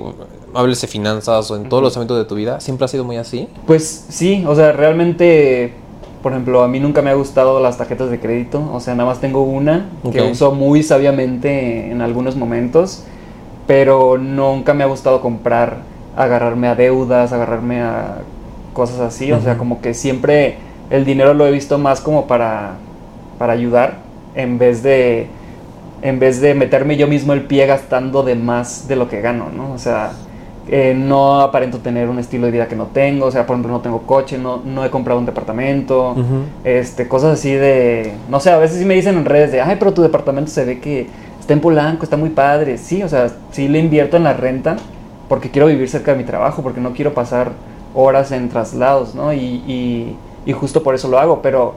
[0.54, 3.16] hables de finanzas o en todos los ámbitos de tu vida, siempre ha sido muy
[3.16, 3.48] así.
[3.64, 5.72] Pues sí, o sea, realmente,
[6.20, 9.08] por ejemplo, a mí nunca me ha gustado las tarjetas de crédito, o sea, nada
[9.08, 13.04] más tengo una que uso muy sabiamente en algunos momentos,
[13.68, 15.78] pero nunca me ha gustado comprar,
[16.16, 18.18] agarrarme a deudas, agarrarme a
[18.72, 20.56] cosas así, o sea, como que siempre
[20.90, 22.78] el dinero lo he visto más como para,
[23.38, 23.98] para ayudar
[24.34, 25.28] en vez de
[26.02, 29.46] en vez de meterme yo mismo el pie gastando de más de lo que gano,
[29.54, 29.72] ¿no?
[29.72, 30.12] O sea,
[30.66, 33.72] eh, no aparento tener un estilo de vida que no tengo, o sea, por ejemplo,
[33.72, 36.16] no tengo coche, no, no he comprado un departamento,
[36.64, 39.76] este, cosas así de, no sé, a veces sí me dicen en redes de, ay,
[39.78, 41.06] pero tu departamento se ve que
[41.38, 44.76] está en Polanco, está muy padre, sí, o sea, sí le invierto en la renta
[45.28, 47.52] porque quiero vivir cerca de mi trabajo, porque no quiero pasar
[47.94, 49.34] horas en traslados, ¿no?
[49.34, 51.74] Y, y, y justo por eso lo hago, pero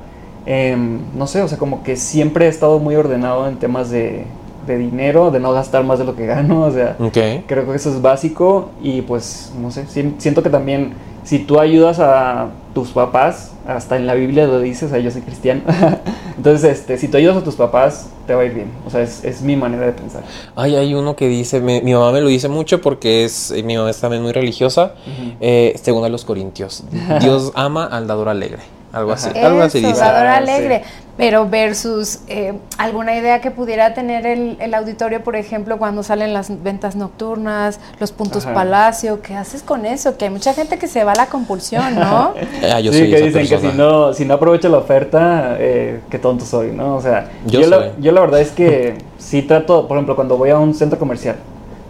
[0.50, 4.26] Em, no sé, o sea, como que siempre he estado muy ordenado en temas de,
[4.66, 8.02] dinero, de no gastar más de lo que gano, o sea, creo que eso es
[8.02, 13.98] básico y pues, no sé, siento que también si tú ayudas a tus papás, hasta
[13.98, 15.64] en la Biblia lo dices, o sea, yo soy cristiano,
[16.38, 19.02] entonces, este, si tú ayudas a tus papás, te va a ir bien, o sea,
[19.02, 20.24] es, mi manera de pensar.
[20.56, 23.90] Ay, hay uno que dice, mi, mamá me lo dice mucho porque es, mi mamá
[23.90, 24.94] es también muy religiosa,
[25.42, 26.86] eh, según a los corintios,
[27.20, 28.77] Dios ama al dador alegre.
[28.98, 30.02] Algo así, algo así dice.
[30.02, 30.84] alegre.
[31.18, 36.62] Pero versus eh, alguna idea que pudiera tener el, auditorio, por ejemplo, cuando salen las
[36.62, 40.16] ventas nocturnas, los puntos palacio, ¿qué haces con eso?
[40.16, 42.36] Que hay mucha gente que se va a la compulsión, ¿no?
[42.72, 46.20] ah, yo sí, que dicen que si no, si no aprovecho la oferta, eh, qué
[46.20, 46.96] tonto soy, ¿no?
[46.96, 50.52] O sea, yo, la, yo la verdad es que si trato, por ejemplo, cuando voy
[50.52, 51.38] a un centro comercial,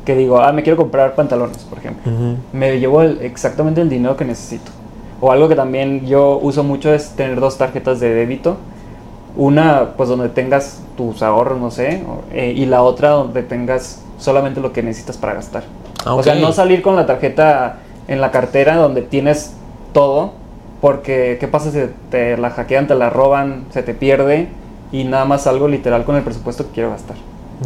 [0.05, 2.09] que digo, ah, me quiero comprar pantalones, por ejemplo,
[2.53, 4.71] me llevo exactamente el dinero que necesito.
[5.19, 8.57] O algo que también yo uso mucho es tener dos tarjetas de débito.
[9.35, 12.03] Una, pues donde tengas tus ahorros, no sé,
[12.33, 15.63] eh, y la otra donde tengas solamente lo que necesitas para gastar.
[16.05, 17.77] Ah, o sea, no salir con la tarjeta
[18.07, 19.53] en la cartera donde tienes
[19.93, 20.31] todo,
[20.81, 24.47] porque ¿qué pasa si te la hackean, te la roban, se te pierde
[24.91, 27.17] y nada más algo literal con el presupuesto que quiero gastar?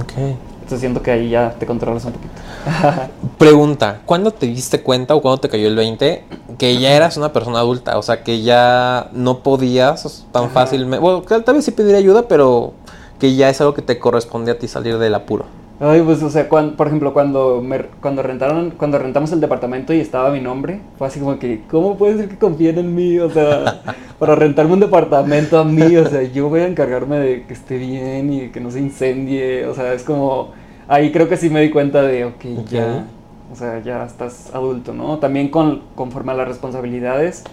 [0.03, 0.35] Okay.
[0.71, 2.33] Entonces siento que ahí ya te controlas un poquito.
[3.37, 6.23] Pregunta, ¿cuándo te diste cuenta o cuándo te cayó el 20
[6.57, 7.97] que ya eras una persona adulta?
[7.97, 10.99] O sea, que ya no podías tan fácilmente...
[10.99, 12.71] Bueno, tal vez sí pedir ayuda, pero
[13.19, 15.43] que ya es algo que te corresponde a ti salir del apuro.
[15.83, 19.99] Ay, pues, o sea, por ejemplo, cuando, me, cuando rentaron, cuando rentamos el departamento y
[19.99, 23.17] estaba mi nombre, fue así como que, ¿cómo puede ser que confíen en mí?
[23.17, 23.81] O sea,
[24.19, 27.79] para rentarme un departamento a mí, o sea, yo voy a encargarme de que esté
[27.79, 30.51] bien y que no se incendie, o sea, es como
[30.91, 33.05] ahí creo que sí me di cuenta de, ok, ya,
[33.49, 35.19] o sea, ya estás adulto, ¿no?
[35.19, 37.45] También con, conforme a las responsabilidades,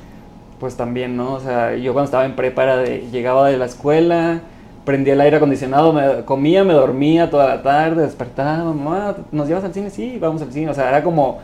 [0.58, 1.34] pues también, ¿no?
[1.34, 4.40] O sea, yo cuando estaba en prepa de, llegaba de la escuela,
[4.84, 9.62] prendía el aire acondicionado, me comía, me dormía toda la tarde, despertaba, mamá, ¿nos llevas
[9.62, 9.90] al cine?
[9.90, 11.38] Sí, vamos al cine, o sea, era como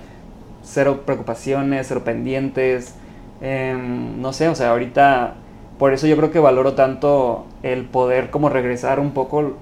[0.64, 2.96] cero preocupaciones, cero pendientes,
[3.40, 5.34] em, no sé, o sea, ahorita,
[5.78, 9.52] por eso yo creo que valoro tanto el poder como regresar un poco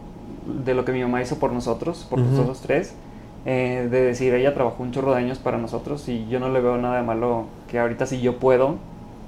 [0.47, 2.95] de lo que mi mamá hizo por nosotros, por nosotros tres,
[3.45, 6.61] eh, de decir, ella trabajó un chorro de años para nosotros y yo no le
[6.61, 8.77] veo nada de malo que ahorita si yo puedo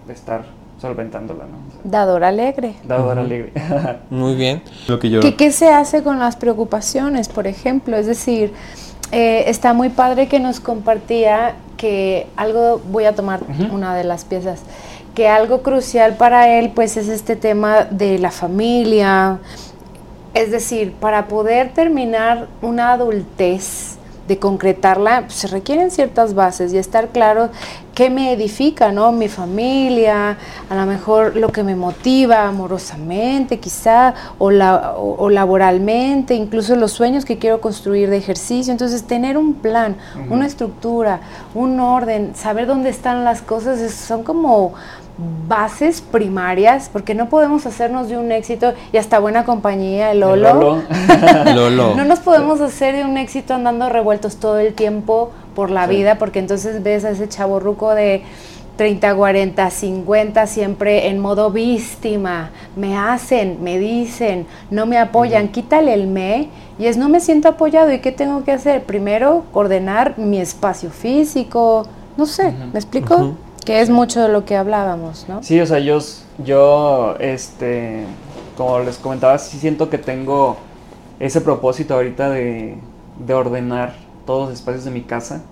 [0.09, 0.44] estar
[0.81, 1.59] solventándola, ¿no?
[1.90, 2.74] Dador alegre.
[2.85, 3.53] Dador alegre.
[4.11, 4.62] Muy bien.
[4.88, 5.20] Lo que yo...
[5.20, 7.96] ¿Qué, se hace con las preocupaciones, por ejemplo?
[7.96, 8.53] Es decir,
[9.12, 14.24] eh, está muy padre que nos compartía que algo, voy a tomar una de las
[14.24, 14.62] piezas,
[15.14, 19.38] que algo crucial para él pues es este tema de la familia,
[20.35, 26.79] es decir, para poder terminar una adultez, de concretarla, pues, se requieren ciertas bases y
[26.79, 27.51] estar claro
[27.94, 29.12] qué me edifica, ¿no?
[29.12, 36.35] Mi familia, a lo mejor lo que me motiva amorosamente, quizá, o, la, o, laboralmente,
[36.35, 38.73] incluso los sueños que quiero construir de ejercicio.
[38.73, 39.97] Entonces, tener un plan,
[40.31, 41.20] una estructura,
[41.55, 44.73] un orden, saber dónde están las cosas, son como
[45.48, 50.83] bases primarias, porque no podemos hacernos de un éxito y hasta buena compañía, el Lolo.
[51.55, 51.94] Lolo.
[51.94, 56.16] no nos podemos hacer de un éxito andando revueltos todo el tiempo por la vida,
[56.18, 58.22] porque entonces ves a ese chavo ruco de
[58.77, 62.50] 30, 40, 50, siempre en modo víctima.
[62.74, 66.48] Me hacen, me dicen, no me apoyan, quítale el me
[66.79, 67.92] y es no me siento apoyado.
[67.92, 68.83] ¿Y qué tengo que hacer?
[68.83, 73.35] Primero, ordenar mi espacio físico, no sé, ¿me explico?
[73.64, 75.42] Que es mucho de lo que hablábamos, ¿no?
[75.42, 75.98] Sí, o sea, yo,
[76.38, 78.05] yo, este,
[78.57, 80.57] como les comentaba, sí siento que tengo
[81.20, 82.77] ese propósito ahorita de,
[83.18, 83.94] de ordenar
[84.27, 85.42] todos los espacios de mi casa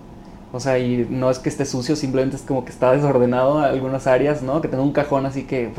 [0.52, 3.64] o sea, y no es que esté sucio, simplemente es como que está desordenado en
[3.64, 4.60] algunas áreas, ¿no?
[4.60, 5.72] Que tengo un cajón así que...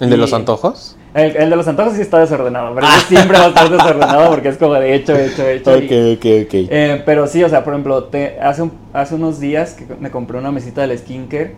[0.00, 0.96] ¿El de los antojos?
[1.14, 4.58] El, de los antojos sí está desordenado, pero siempre va a estar desordenado porque es
[4.58, 5.72] como de hecho, hecho, hecho.
[5.72, 6.54] Ok, ok, ok.
[6.70, 10.38] Eh, pero sí, o sea, por ejemplo, te, hace, hace unos días que me compré
[10.38, 11.54] una mesita del skincare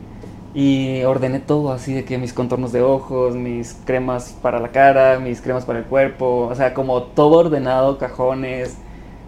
[0.55, 5.19] y ordené todo así de que mis contornos de ojos, mis cremas para la cara,
[5.19, 8.77] mis cremas para el cuerpo, o sea, como todo ordenado, cajones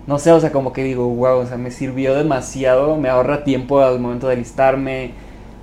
[0.07, 3.45] no sé, o sea, como que digo, wow, o sea, me sirvió demasiado, me ahorra
[3.45, 5.13] tiempo al momento de alistarme,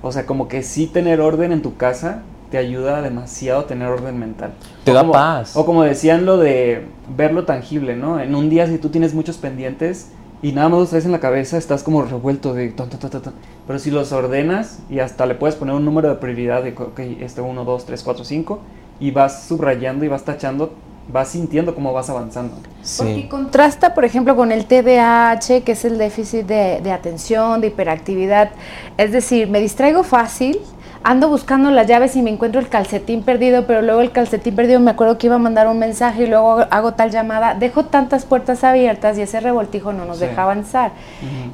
[0.02, 3.88] o sea, como que sí tener orden en tu casa te ayuda demasiado a tener
[3.88, 4.52] orden mental.
[4.84, 5.56] Te da paz.
[5.56, 6.86] O como decían lo de
[7.16, 8.20] verlo tangible, ¿no?
[8.20, 10.10] En un día si tú tienes muchos pendientes
[10.42, 13.34] y nada más los traes en la cabeza, estás como revuelto de ton, ton, ton,
[13.66, 16.98] Pero si los ordenas y hasta le puedes poner un número de prioridad de, ok,
[17.20, 18.58] este 1, 2, 3, 4, 5,
[19.00, 20.72] y vas subrayando y vas tachando,
[21.12, 22.56] vas sintiendo cómo vas avanzando.
[22.96, 27.66] Porque contrasta, por ejemplo, con el TDAH, que es el déficit de, de, atención, de
[27.66, 28.50] hiperactividad.
[28.96, 30.58] Es decir, me distraigo fácil,
[31.02, 34.80] ando buscando las llaves y me encuentro el calcetín perdido, pero luego el calcetín perdido
[34.80, 37.54] me acuerdo que iba a mandar un mensaje y luego hago tal llamada.
[37.54, 40.92] Dejo tantas puertas abiertas y ese revoltijo no nos deja avanzar.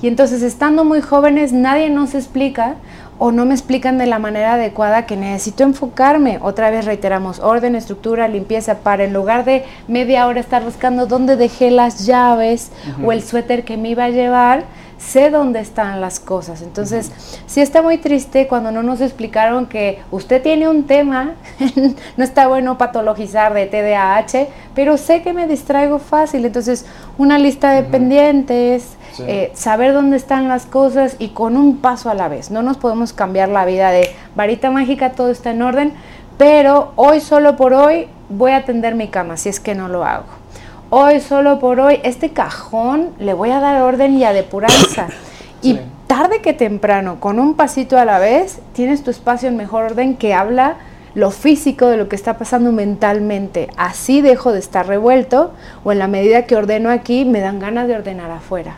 [0.02, 2.74] Y entonces, estando muy jóvenes, nadie nos explica
[3.18, 6.38] o no me explican de la manera adecuada que necesito enfocarme.
[6.42, 11.36] Otra vez reiteramos, orden, estructura, limpieza, para en lugar de media hora estar buscando dónde
[11.36, 14.64] dejé las llaves o el suéter que me iba a llevar,
[15.06, 16.62] sé dónde están las cosas.
[16.62, 17.12] Entonces,
[17.46, 21.34] sí está muy triste cuando no nos explicaron que usted tiene un tema,
[22.16, 26.44] no está bueno patologizar de TDAH, pero sé que me distraigo fácil.
[26.44, 26.86] Entonces,
[27.18, 32.14] una lista de pendientes, eh, saber dónde están las cosas y con un paso a
[32.14, 32.50] la vez.
[32.50, 35.92] No nos podemos cambiar la vida de varita mágica, todo está en orden,
[36.36, 40.04] pero hoy solo por hoy voy a atender mi cama si es que no lo
[40.04, 40.45] hago.
[40.88, 45.08] Hoy solo por hoy este cajón le voy a dar orden y a depuranza.
[45.62, 49.82] y tarde que temprano, con un pasito a la vez, tienes tu espacio en mejor
[49.82, 50.76] orden que habla
[51.16, 53.68] lo físico de lo que está pasando mentalmente.
[53.76, 55.50] Así dejo de estar revuelto
[55.82, 58.76] o en la medida que ordeno aquí me dan ganas de ordenar afuera.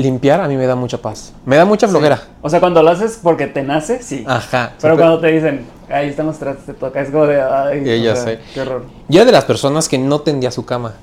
[0.00, 1.32] Limpiar a mí me da mucha paz.
[1.44, 2.22] Me da mucha flojera.
[2.42, 4.24] O sea, cuando lo haces porque te nace, sí.
[4.26, 4.72] Ajá.
[4.80, 8.16] Pero cuando te dicen, ahí están los trastes, te toca, es como de, ay, ya
[8.16, 8.38] sé.
[8.54, 8.84] qué horror.
[9.08, 10.94] Yo era de las personas que no tendía su cama.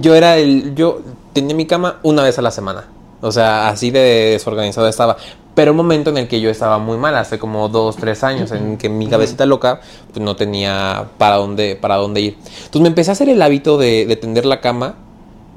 [0.00, 1.00] Yo era el, yo
[1.32, 2.84] tenía mi cama una vez a la semana.
[3.20, 5.16] O sea, así de desorganizado estaba.
[5.54, 8.50] Pero un momento en el que yo estaba muy mal, hace como dos, tres años,
[8.52, 9.80] en que mi cabecita loca
[10.12, 12.38] pues no tenía para dónde, para dónde ir.
[12.40, 14.94] Entonces me empecé a hacer el hábito de, de tender la cama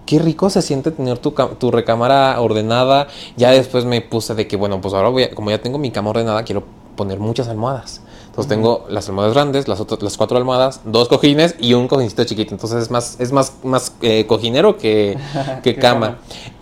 [0.05, 3.07] qué rico se siente tener tu, tu, recámara ordenada.
[3.37, 6.11] Ya después me puse de que, bueno, pues ahora voy como ya tengo mi cama
[6.11, 6.63] ordenada, quiero
[6.95, 8.01] poner muchas almohadas.
[8.27, 12.23] Entonces tengo las almohadas grandes, las, otras, las cuatro almohadas, dos cojines y un cojincito
[12.23, 12.55] chiquito.
[12.55, 15.17] Entonces es más, es más, más eh, cojinero que,
[15.63, 16.17] que cama.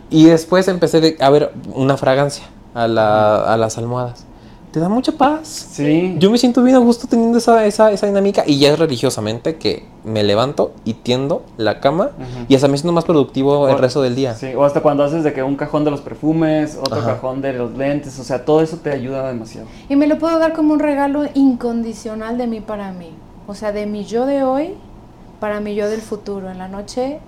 [0.09, 4.25] Y después empecé a ver una fragancia a, la, a las almohadas
[4.71, 5.67] te da mucha paz.
[5.71, 6.15] Sí.
[6.17, 9.57] Yo me siento bien a gusto teniendo esa, esa, esa dinámica y ya es religiosamente
[9.57, 12.11] que me levanto y tiendo la cama
[12.47, 14.33] y hasta me siento más productivo el resto del día.
[14.33, 17.53] Sí, o hasta cuando haces de que un cajón de los perfumes, otro cajón de
[17.53, 19.67] los lentes, o sea, todo eso te ayuda demasiado.
[19.89, 23.11] Y me lo puedo dar como un regalo incondicional de mí para mí.
[23.47, 24.75] O sea, de mi yo de hoy
[25.41, 26.49] para mi yo del futuro.
[26.49, 27.19] En la noche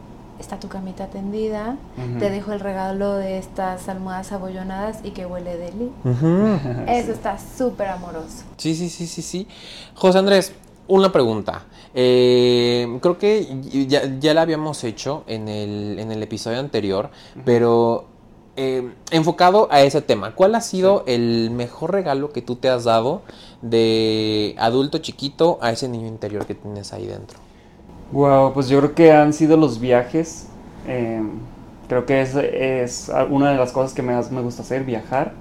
[0.43, 1.77] está tu camita tendida,
[2.19, 5.89] te dejo el regalo de estas almohadas abollonadas y que huele deli.
[6.88, 8.43] Eso está súper amoroso.
[8.58, 9.47] Sí, sí, sí, sí, sí.
[9.95, 10.53] José Andrés,
[10.88, 11.63] una pregunta.
[11.95, 17.10] Eh, creo que ya, ya, la habíamos hecho en el, en el episodio anterior,
[17.45, 18.08] pero
[18.58, 22.84] eh, enfocado a ese tema, ¿cuál ha sido el mejor regalo que tú te has
[22.84, 23.21] dado
[23.62, 27.39] de adulto chiquito a ese niño interior que tienes ahí dentro?
[28.13, 30.47] Wow, pues yo creo que han sido los viajes.
[30.88, 31.32] Em,
[31.89, 35.34] creo que es, es, una de las cosas que más me gusta hacer, viajar.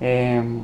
[0.00, 0.60] Em,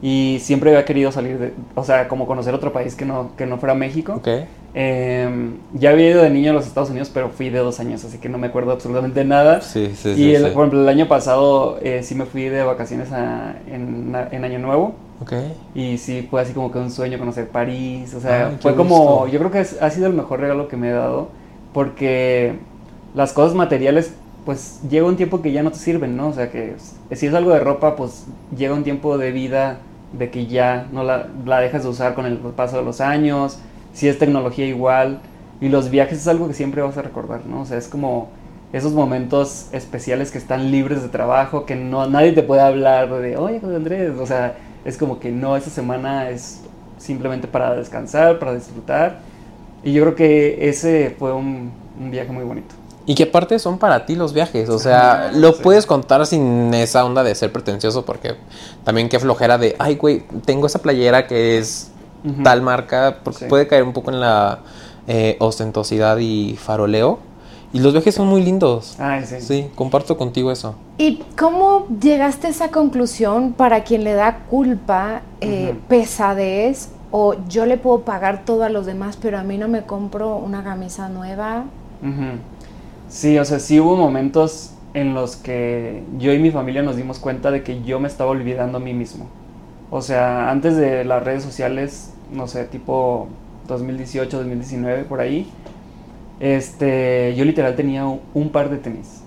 [0.00, 3.44] y siempre había querido salir de, o sea, como conocer otro país que no, que
[3.44, 4.14] no fuera México.
[4.14, 4.46] Okay.
[4.80, 5.28] Eh,
[5.74, 8.18] ya había ido de niño a los Estados Unidos, pero fui de dos años, así
[8.18, 9.60] que no me acuerdo absolutamente nada.
[9.60, 12.62] Sí, sí, y sí, el, por ejemplo, el año pasado eh, sí me fui de
[12.62, 14.94] vacaciones a, en, en, Año Nuevo.
[15.20, 15.52] Okay.
[15.74, 18.14] Y sí, fue así como que un sueño conocer París.
[18.14, 19.26] O sea, fue como.
[19.26, 21.30] Yo creo que ha sido el mejor regalo que me he dado.
[21.74, 22.54] Porque
[23.16, 24.14] las cosas materiales,
[24.44, 26.28] pues llega un tiempo que ya no te sirven, ¿no?
[26.28, 26.76] O sea, que
[27.10, 29.78] si es algo de ropa, pues llega un tiempo de vida
[30.12, 33.58] de que ya no la, la dejas de usar con el paso de los años,
[33.98, 35.18] si es tecnología igual,
[35.60, 37.62] y los viajes es algo que siempre vas a recordar, ¿no?
[37.62, 38.28] O sea, es como
[38.72, 43.36] esos momentos especiales que están libres de trabajo, que no nadie te puede hablar de,
[43.36, 46.60] oye, Andrés, o sea, es como que no, esa semana es
[46.96, 49.18] simplemente para descansar, para disfrutar,
[49.82, 52.76] y yo creo que ese fue un, un viaje muy bonito.
[53.04, 57.04] Y que aparte son para ti los viajes, o sea, lo puedes contar sin esa
[57.04, 58.36] onda de ser pretencioso, porque
[58.84, 61.90] también qué flojera de, ay, güey, tengo esa playera que es
[62.42, 64.60] tal marca, porque puede caer un poco en la
[65.06, 67.18] eh, ostentosidad y faroleo.
[67.72, 68.96] Y los viajes son muy lindos.
[68.98, 69.40] Ay, sí.
[69.40, 70.74] Sí, comparto contigo eso.
[70.96, 77.66] ¿Y cómo llegaste a esa conclusión para quien le da culpa, eh, pesadez, o yo
[77.66, 81.08] le puedo pagar todo a los demás, pero a mí no me compro una camisa
[81.08, 81.64] nueva?
[83.08, 87.18] Sí, o sea, sí hubo momentos en los que yo y mi familia nos dimos
[87.18, 89.26] cuenta de que yo me estaba olvidando a mí mismo.
[89.90, 93.28] O sea, antes de las redes sociales, no sé, tipo
[93.66, 95.46] 2018, 2019, por ahí,
[96.40, 99.22] este, yo literal tenía un, par de tenis.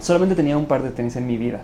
[0.00, 1.60] Solamente tenía un par de tenis en mi vida,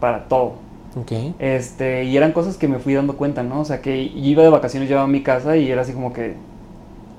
[0.00, 0.54] para todo.
[0.96, 1.34] Okay.
[1.38, 3.60] Este, y eran cosas que me fui dando cuenta, ¿no?
[3.60, 6.34] O sea, que iba de vacaciones, llevaba a mi casa y era así como que,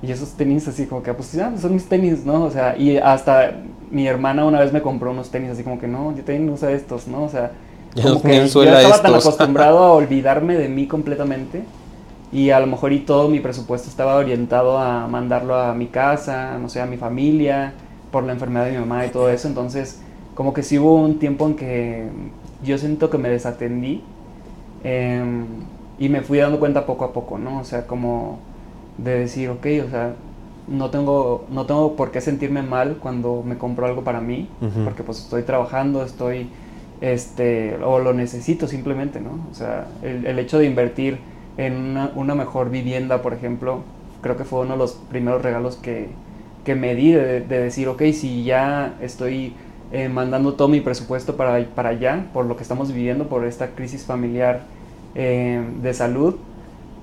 [0.02, 2.44] y esos tenis así como que, pues, ah, son mis tenis, ¿no?
[2.44, 3.54] O sea, y hasta
[3.90, 6.68] mi hermana una vez me compró unos tenis así como que, no, yo también uso
[6.68, 7.24] estos, ¿no?
[7.24, 7.52] O sea,
[7.94, 11.64] como que yo estaba tan acostumbrado a olvidarme de mí completamente.
[12.32, 16.58] Y a lo mejor y todo mi presupuesto estaba orientado a mandarlo a mi casa,
[16.58, 17.72] no sé, a mi familia,
[18.10, 20.00] por la enfermedad de mi mamá y todo eso, entonces
[20.34, 22.08] como que sí hubo un tiempo en que
[22.62, 24.02] yo siento que me desatendí
[24.84, 25.46] em,
[25.98, 27.58] y me fui dando cuenta poco a poco, ¿no?
[27.60, 28.38] O sea, como
[28.98, 30.14] de decir, ok, o sea,
[30.68, 34.48] no tengo, no tengo por qué sentirme mal cuando me compro algo para mí,
[34.84, 36.48] porque pues estoy trabajando, estoy,
[37.00, 39.46] este, o lo necesito simplemente, ¿no?
[39.50, 41.18] O sea, el, hecho de invertir
[41.56, 43.82] en una, mejor vivienda, por ejemplo,
[44.22, 46.08] creo que fue uno de los primeros regalos que,
[46.64, 49.54] que me di de, decir, ok, si ya estoy
[49.92, 53.68] eh, mandando todo mi presupuesto para, para allá, por lo que estamos viviendo, por esta
[53.70, 54.62] crisis familiar
[55.14, 56.36] eh, de salud,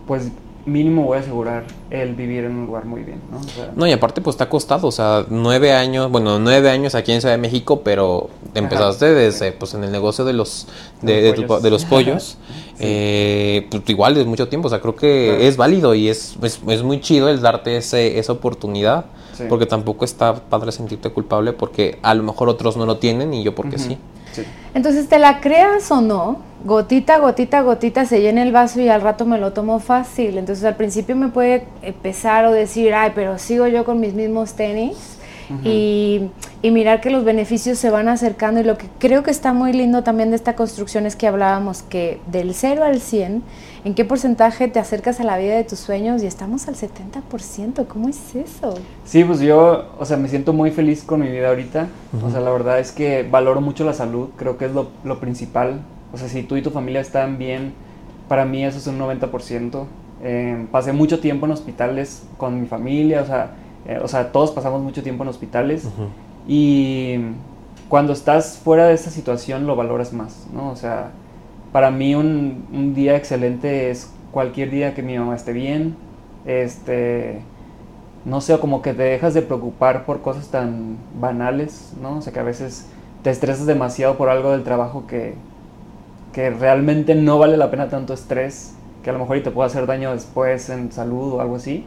[0.05, 0.31] pues
[0.67, 3.39] mínimo voy a asegurar el vivir en un lugar muy bien, ¿no?
[3.75, 7.21] no, y aparte pues está costado, o sea, nueve años, bueno, nueve años aquí en
[7.21, 10.67] Ciudad de México, pero empezaste desde, pues en el negocio de los,
[11.01, 12.37] de, de, los pollos,
[12.79, 16.59] eh, pues igual es mucho tiempo, o sea, creo que es válido y es, es,
[16.67, 19.05] es, muy chido el darte ese, esa oportunidad,
[19.49, 23.43] porque tampoco está padre sentirte culpable porque a lo mejor otros no lo tienen y
[23.43, 23.97] yo porque sí.
[24.73, 26.39] Entonces, ¿te la creas o no?
[26.63, 30.37] Gotita, gotita, gotita se llena el vaso y al rato me lo tomo fácil.
[30.37, 34.53] Entonces, al principio me puede empezar o decir, ay, pero sigo yo con mis mismos
[34.53, 35.17] tenis.
[35.63, 36.29] Y,
[36.61, 38.59] y, mirar que los beneficios se van acercando.
[38.59, 41.83] Y lo que creo que está muy lindo también de esta construcción es que hablábamos
[41.83, 43.43] que del 0 al 100
[43.87, 46.21] ¿En qué porcentaje te acercas a la vida de tus sueños?
[46.21, 47.87] Y estamos al 70%.
[47.87, 48.73] ¿Cómo es eso?
[49.05, 51.87] Sí, pues yo, o sea, me siento muy feliz con mi vida ahorita.
[52.21, 54.27] O sea, la verdad es que valoro mucho la salud.
[54.35, 55.79] Creo que es lo, lo, principal.
[56.11, 57.71] O sea, si tú y tu familia están bien,
[58.27, 59.85] para mí eso es un 90%.
[60.21, 63.21] Eh, pasé mucho tiempo en hospitales con mi familia.
[63.21, 63.51] O sea,
[63.87, 65.87] eh, o sea todos pasamos mucho tiempo en hospitales.
[66.47, 67.17] Y
[67.89, 70.69] cuando estás fuera de esa situación lo valoras más, ¿no?
[70.69, 71.11] O sea
[71.71, 75.95] para mí un, día excelente es cualquier día que mi mamá esté bien,
[76.45, 77.41] este,
[78.25, 82.17] no sé, como que te dejas de preocupar por cosas tan banales, ¿no?
[82.17, 82.87] O sea, que a veces
[83.21, 85.35] te estresas demasiado por algo del trabajo que,
[86.33, 88.73] que realmente no vale la pena tanto estrés,
[89.03, 91.85] que a lo mejor y te puede hacer daño después en salud o algo así.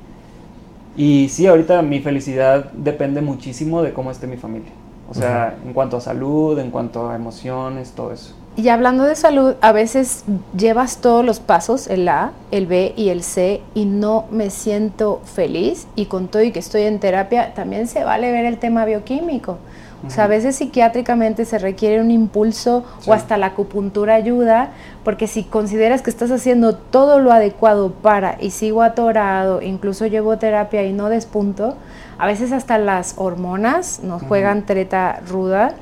[0.97, 4.73] Y sí, ahorita mi felicidad depende muchísimo de cómo esté mi familia.
[5.09, 8.35] O sea, en cuanto a salud, en cuanto a emociones, todo eso.
[8.57, 10.25] Y hablando de salud, a veces
[10.57, 15.21] llevas todos los pasos, el A, el B y el C, y no me siento
[15.25, 15.87] feliz.
[15.97, 19.59] Y con todo y que estoy en terapia, también se vale ver el tema bioquímico.
[20.07, 24.71] O sea, a veces psiquiátricamente se requiere un impulso o hasta la acupuntura ayuda,
[25.05, 30.39] porque si consideras que estás haciendo todo lo adecuado para y sigo atorado, incluso llevo
[30.39, 31.77] terapia y no despunto,
[32.19, 35.73] a veces hasta las hormonas nos juegan treta ruda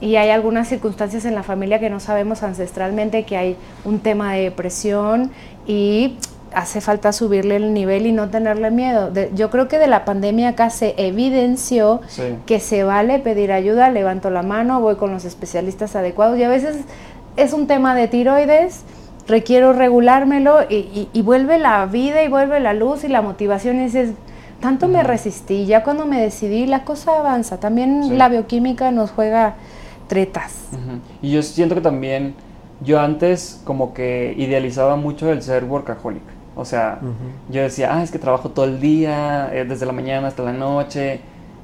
[0.00, 4.32] y hay algunas circunstancias en la familia que no sabemos ancestralmente que hay un tema
[4.32, 5.30] de depresión
[5.66, 6.16] y
[6.54, 9.10] hace falta subirle el nivel y no tenerle miedo.
[9.34, 12.00] yo creo que de la pandemia acá se evidenció
[12.46, 16.48] que se vale pedir ayuda, levanto la mano, voy con los especialistas adecuados y a
[16.48, 16.78] veces
[17.36, 18.82] es un tema de tiroides,
[19.26, 24.10] requiero regulármelo y, vuelve la vida y vuelve la luz y la motivación y dices,
[24.60, 27.58] tanto me resistí, ya cuando me decidí la cosa avanza.
[27.58, 29.54] También la bioquímica nos juega
[30.08, 30.68] tretas.
[31.20, 32.34] Y yo siento que también
[32.84, 36.22] yo antes como que idealizaba mucho el ser workaholic.
[36.54, 37.00] O sea,
[37.48, 40.52] yo decía, ah, es que trabajo todo el día, eh, desde la mañana hasta la
[40.52, 41.20] noche.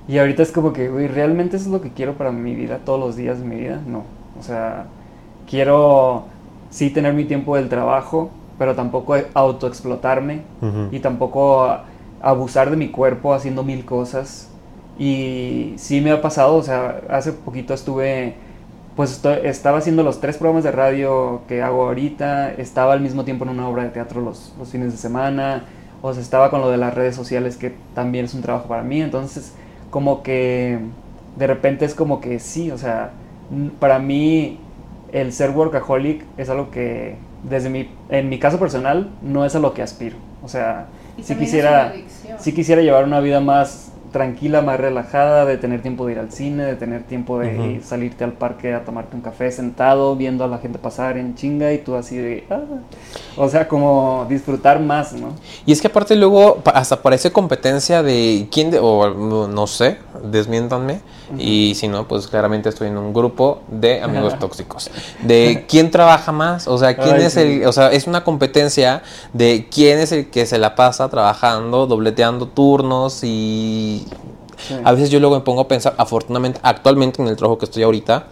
[0.09, 2.79] Y ahorita es como que, güey, ¿realmente eso es lo que quiero para mi vida,
[2.85, 3.81] todos los días de mi vida?
[3.87, 4.05] No.
[4.39, 4.87] O sea,
[5.49, 6.25] quiero
[6.71, 10.43] sí tener mi tiempo del trabajo, pero tampoco autoexplotarme
[10.91, 11.69] y tampoco
[12.21, 14.49] abusar de mi cuerpo haciendo mil cosas.
[14.99, 18.35] Y sí me ha pasado, o sea, hace poquito estuve
[18.99, 23.45] pues estaba haciendo los tres programas de radio que hago ahorita, estaba al mismo tiempo
[23.45, 25.67] en una obra de teatro los, los fines de semana,
[26.03, 28.83] o sea, estaba con lo de las redes sociales que también es un trabajo para
[28.83, 29.55] mí, entonces
[29.91, 30.81] como que
[31.37, 33.13] de repente es como que sí, o sea,
[33.79, 34.59] para mí
[35.13, 37.15] el ser workaholic es algo que
[37.49, 40.89] desde mi, en mi caso personal no es a lo que aspiro, o sea,
[41.23, 41.95] si quisiera,
[42.41, 46.33] si quisiera llevar una vida más tranquila, más relajada, de tener tiempo de ir al
[46.33, 50.49] cine, de tener tiempo de salirte al parque a tomarte un café sentado, viendo a
[50.49, 52.45] la gente pasar en chinga y tú así de...
[52.51, 52.61] Ah".
[53.37, 55.35] O sea, como disfrutar más, ¿no?
[55.65, 61.01] Y es que aparte luego hasta parece competencia de quién, de, o no sé, desmiéntanme,
[61.37, 64.91] y si no, pues claramente estoy en un grupo de amigos tóxicos.
[65.23, 69.03] De quién trabaja más, o sea, quién es el, o sea, es una competencia
[69.33, 74.07] de quién es el que se la pasa trabajando, dobleteando turnos y
[74.85, 77.83] a veces yo luego me pongo a pensar, afortunadamente, actualmente en el trabajo que estoy
[77.83, 78.27] ahorita,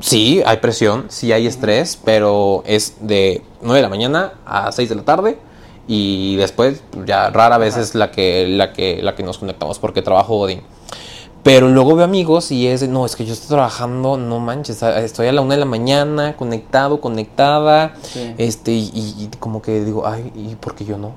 [0.00, 4.88] sí, hay presión, sí hay estrés, pero es de 9 de la mañana a 6
[4.88, 5.38] de la tarde
[5.88, 10.02] y después ya rara vez es la que, la que, la que nos conectamos porque
[10.02, 10.62] trabajo Odin.
[11.42, 15.26] Pero luego veo amigos y es, no, es que yo estoy trabajando, no manches, estoy
[15.26, 17.94] a la una de la mañana, conectado, conectada,
[18.38, 21.14] este, y, como que digo, ay, ¿y por qué yo no?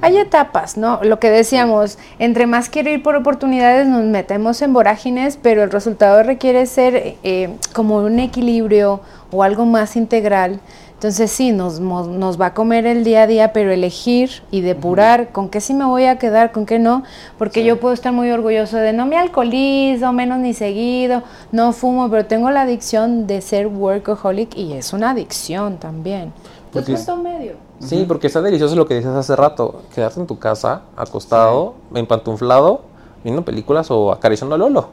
[0.00, 1.00] Hay etapas, ¿no?
[1.02, 5.70] Lo que decíamos, entre más quiero ir por oportunidades, nos metemos en vorágines, pero el
[5.70, 9.00] resultado requiere ser eh, como un equilibrio
[9.30, 10.60] o algo más integral
[10.98, 15.30] entonces sí, nos, nos, va a comer el día a día, pero elegir y depurar
[15.30, 17.04] con qué sí me voy a quedar, con qué no,
[17.38, 21.22] porque yo puedo estar muy orgulloso de no me alcoholizo, menos ni seguido,
[21.52, 26.32] no fumo, pero tengo la adicción de ser workaholic y es una adicción también.
[26.72, 27.52] Porque es medio.
[27.78, 32.80] Sí, porque está delicioso lo que dices hace rato, quedarte en tu casa, acostado, empantuflado,
[33.22, 34.88] viendo películas o acariciando a Lolo.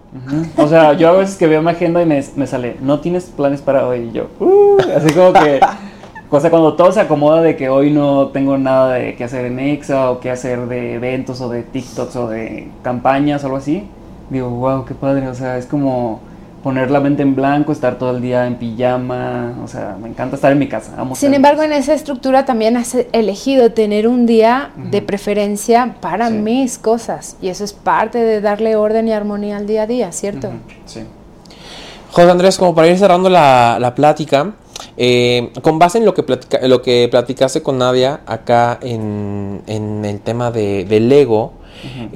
[0.56, 3.26] O sea, yo a veces que veo mi agenda y me, me sale, no tienes
[3.26, 5.60] planes para hoy, y yo, uh, así como que...
[6.30, 9.46] O sea, cuando todo se acomoda de que hoy no tengo nada de que hacer
[9.46, 13.58] en Exa o que hacer de eventos o de TikToks o de campañas o algo
[13.58, 13.88] así,
[14.30, 15.28] digo, wow, qué padre.
[15.28, 16.20] O sea, es como
[16.66, 20.36] poner la mente en blanco, estar todo el día en pijama, o sea, me encanta
[20.36, 20.94] estar en mi casa.
[21.14, 26.80] Sin embargo, en esa estructura también has elegido tener un día de preferencia para mis
[26.80, 30.50] cosas y eso es parte de darle orden y armonía al día a día, ¿cierto?
[30.88, 31.02] Sí.
[32.12, 34.54] José Andrés, como para ir cerrando la, la plática,
[34.98, 36.24] eh, con base en lo que,
[36.64, 41.54] lo que platicaste con Nadia acá en, el tema de, del ego,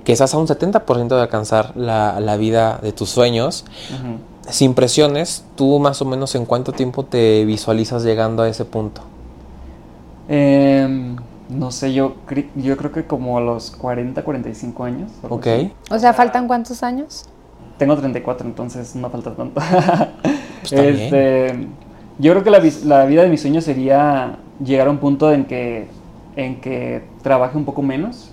[0.04, 3.66] que estás a un 70% de alcanzar la, vida de tus sueños,
[4.50, 9.02] sin presiones, ¿tú más o menos en cuánto tiempo te visualizas llegando a ese punto?
[10.28, 11.18] Em,
[11.50, 12.16] no sé, yo,
[12.56, 15.12] yo creo que como a los 40, 45 años.
[15.28, 15.48] Ok.
[15.92, 17.26] O sea, ¿faltan cuántos años?
[17.78, 19.62] Tengo 34, entonces no falta tanto.
[20.62, 21.68] Pues este,
[22.20, 25.46] yo creo que la, la, vida de mis sueños sería llegar a un punto en
[25.46, 25.88] que,
[26.36, 28.32] en que trabaje un poco menos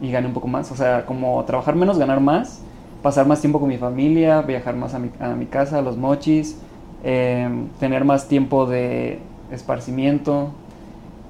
[0.00, 0.70] y gane un poco más.
[0.70, 2.60] O sea, como trabajar menos, ganar más,
[3.02, 5.96] pasar más tiempo con mi familia, viajar más a mi, a mi casa, a los
[5.96, 6.58] mochis,
[7.02, 9.20] em, tener más tiempo de
[9.50, 10.50] esparcimiento,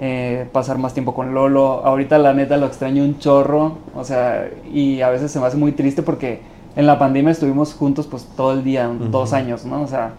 [0.00, 1.84] eh, pasar más tiempo con Lolo.
[1.84, 5.56] Ahorita la neta lo extraño un chorro, o sea, y a veces se me hace
[5.56, 6.40] muy triste porque
[6.74, 9.82] en la pandemia estuvimos juntos pues todo el día, dos años, ¿no?
[9.82, 10.14] O sea,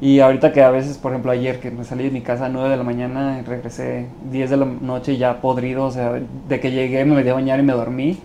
[0.00, 2.48] y ahorita que a veces, por ejemplo, ayer que me salí de mi casa a
[2.48, 6.60] 9 de la mañana y regresé 10 de la noche ya podrido, o sea, de
[6.60, 8.18] que llegué me metí a bañar y me dormí.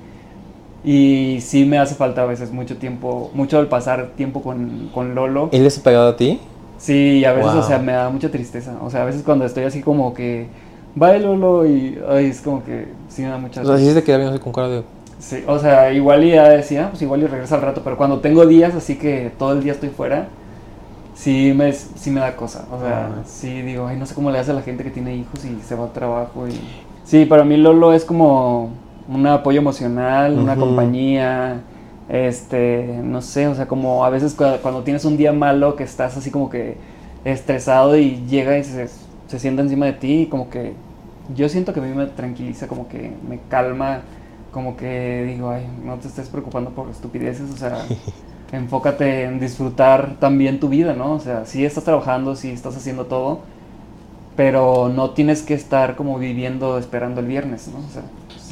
[0.86, 5.16] Y sí me hace falta a veces mucho tiempo, mucho al pasar tiempo con, con
[5.16, 5.50] Lolo.
[5.52, 6.40] ¿Él ha pegado a ti?
[6.78, 8.76] Sí, a veces, o sea, me da mucha tristeza.
[8.84, 10.48] O sea, a veces cuando estoy así como que,
[11.02, 14.04] va Lolo y ay, es como que sí me da mucha O sea, sí se
[14.04, 14.84] queda así con cara de...
[15.20, 18.46] Sí, o sea, igual ya decía, pues igual y regresa al rato, pero cuando tengo
[18.46, 20.28] días así que todo el día estoy fuera,
[21.14, 22.66] sí me, sí me da cosa.
[22.72, 25.16] O sea, sí digo, ay, no sé cómo le hace a la gente que tiene
[25.16, 26.48] hijos y se va al trabajo.
[26.48, 26.60] Y...
[27.04, 28.70] Sí, para mí Lolo es como
[29.08, 31.62] un apoyo emocional, una compañía.
[32.10, 36.18] Este, no sé, o sea, como a veces cuando, tienes un día malo que estás
[36.18, 36.76] así como que
[37.24, 38.90] estresado y llega y se,
[39.28, 40.74] se sienta encima de ti, y como que
[41.34, 44.02] yo siento que a mí me tranquiliza, como que me calma,
[44.52, 47.78] como que digo, ay, no te estés preocupando por estupideces, o sea,
[48.54, 51.14] enfócate en disfrutar también tu vida, ¿no?
[51.16, 53.40] O sea, si estás trabajando, si estás haciendo todo,
[54.38, 57.80] pero no tienes que estar como viviendo esperando el viernes, ¿no?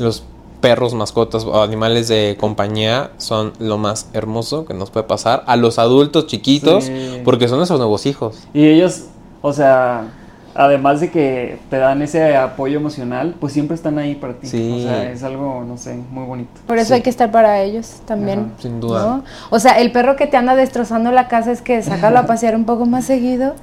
[0.04, 0.24] Los
[0.60, 5.56] perros, mascotas o animales de compañía son lo más hermoso que nos puede pasar a
[5.56, 6.90] los adultos chiquitos
[7.24, 8.48] porque son nuestros nuevos hijos.
[8.54, 9.06] Y ellos,
[9.42, 10.12] o sea,
[10.56, 14.48] además de que te dan ese apoyo emocional, pues siempre están ahí para ti.
[14.48, 16.52] O sea, es algo, no sé, muy bonito.
[16.68, 18.52] Por eso hay que estar para ellos también.
[18.60, 19.22] sin duda.
[19.50, 22.56] O sea, el perro que te anda destrozando la casa es que sacarlo a pasear
[22.56, 23.56] un poco más seguido.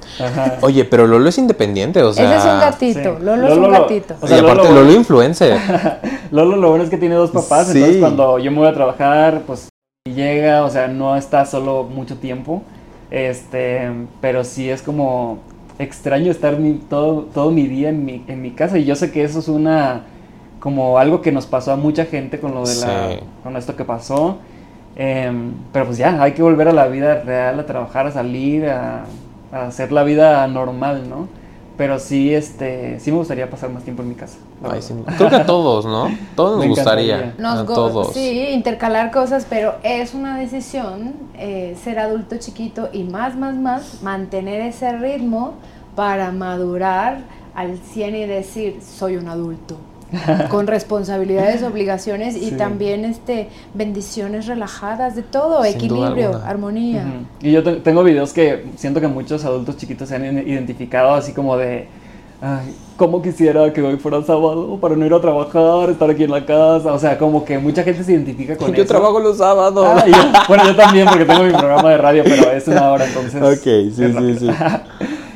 [0.61, 2.25] Oye, pero Lolo es independiente, o sea.
[2.25, 4.15] Ese es un gatito, Lolo, es un gatito.
[4.27, 5.59] y aparte Lolo, influencer.
[6.31, 9.41] Lolo lo bueno es que tiene dos papás, entonces cuando yo me voy a trabajar,
[9.45, 9.69] pues
[10.05, 12.61] llega, o sea, no está solo mucho tiempo.
[13.11, 13.89] Este,
[14.21, 15.39] pero sí es como
[15.79, 16.57] extraño estar
[16.89, 19.47] todo, todo mi día en mi, en mi casa y yo sé que eso es
[19.47, 20.03] una
[20.59, 23.09] como algo que nos pasó a mucha gente con lo de la
[23.43, 24.39] con esto que pasó
[24.97, 28.67] em, pero pues ya hay que volver a la vida real a trabajar a salir
[28.67, 29.05] a,
[29.51, 31.27] hacer la vida normal no
[31.79, 34.37] pero sí este sí me gustaría pasar más tiempo en mi casa
[35.17, 37.33] creo que a todos no todos nos gustaría.
[37.41, 38.13] A todos.
[38.13, 44.03] sí intercalar cosas pero es una decisión eh, ser adulto chiquito y más más más
[44.03, 45.53] mantener ese ritmo
[45.95, 47.19] para madurar
[47.55, 49.75] al 100 y decir, soy un adulto.
[50.49, 57.03] con responsabilidades, obligaciones y también este bendiciones relajadas de todo, equilibrio, armonía.
[57.41, 61.57] Y yo tengo videos que siento que muchos adultos chiquitos se han identificado así como
[61.57, 61.87] de
[62.41, 66.31] Ay, ¿cómo quisiera que hoy fuera sábado para no ir a trabajar, estar aquí en
[66.31, 66.93] la casa?
[66.93, 68.83] O sea, como que mucha gente se identifica con yo eso.
[68.83, 69.85] Yo trabajo los sábados.
[69.85, 73.41] Ah, bueno, yo también porque tengo mi programa de radio, pero es una hora, entonces...
[73.43, 74.49] Ok, sí, sí, sí.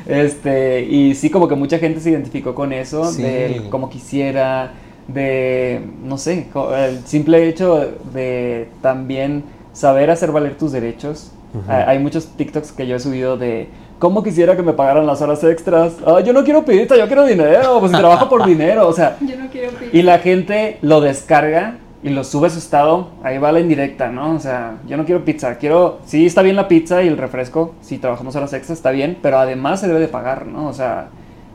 [0.06, 4.72] Este, y sí, como que mucha gente se identificó con eso, de cómo quisiera,
[5.08, 11.32] de, no sé, el simple hecho de también saber hacer valer tus derechos.
[11.68, 15.42] Hay muchos TikToks que yo he subido de cómo quisiera que me pagaran las horas
[15.44, 15.94] extras.
[16.04, 19.16] Ah, yo no quiero pizza, yo quiero dinero, pues si trabajo por dinero, o sea.
[19.20, 19.96] Yo no quiero pizza.
[19.96, 24.34] Y la gente lo descarga y lo sube a estado, ahí va la indirecta, ¿no?
[24.34, 27.74] O sea, yo no quiero pizza, quiero, sí está bien la pizza y el refresco,
[27.80, 30.68] si trabajamos horas extras está bien, pero además se debe de pagar, ¿no?
[30.68, 31.08] O sea,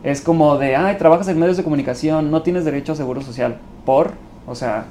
[0.04, 3.58] es como de, ay, trabajas en medios de comunicación, no tienes derecho a seguro social,
[3.86, 4.14] ¿por?
[4.48, 4.86] O sea,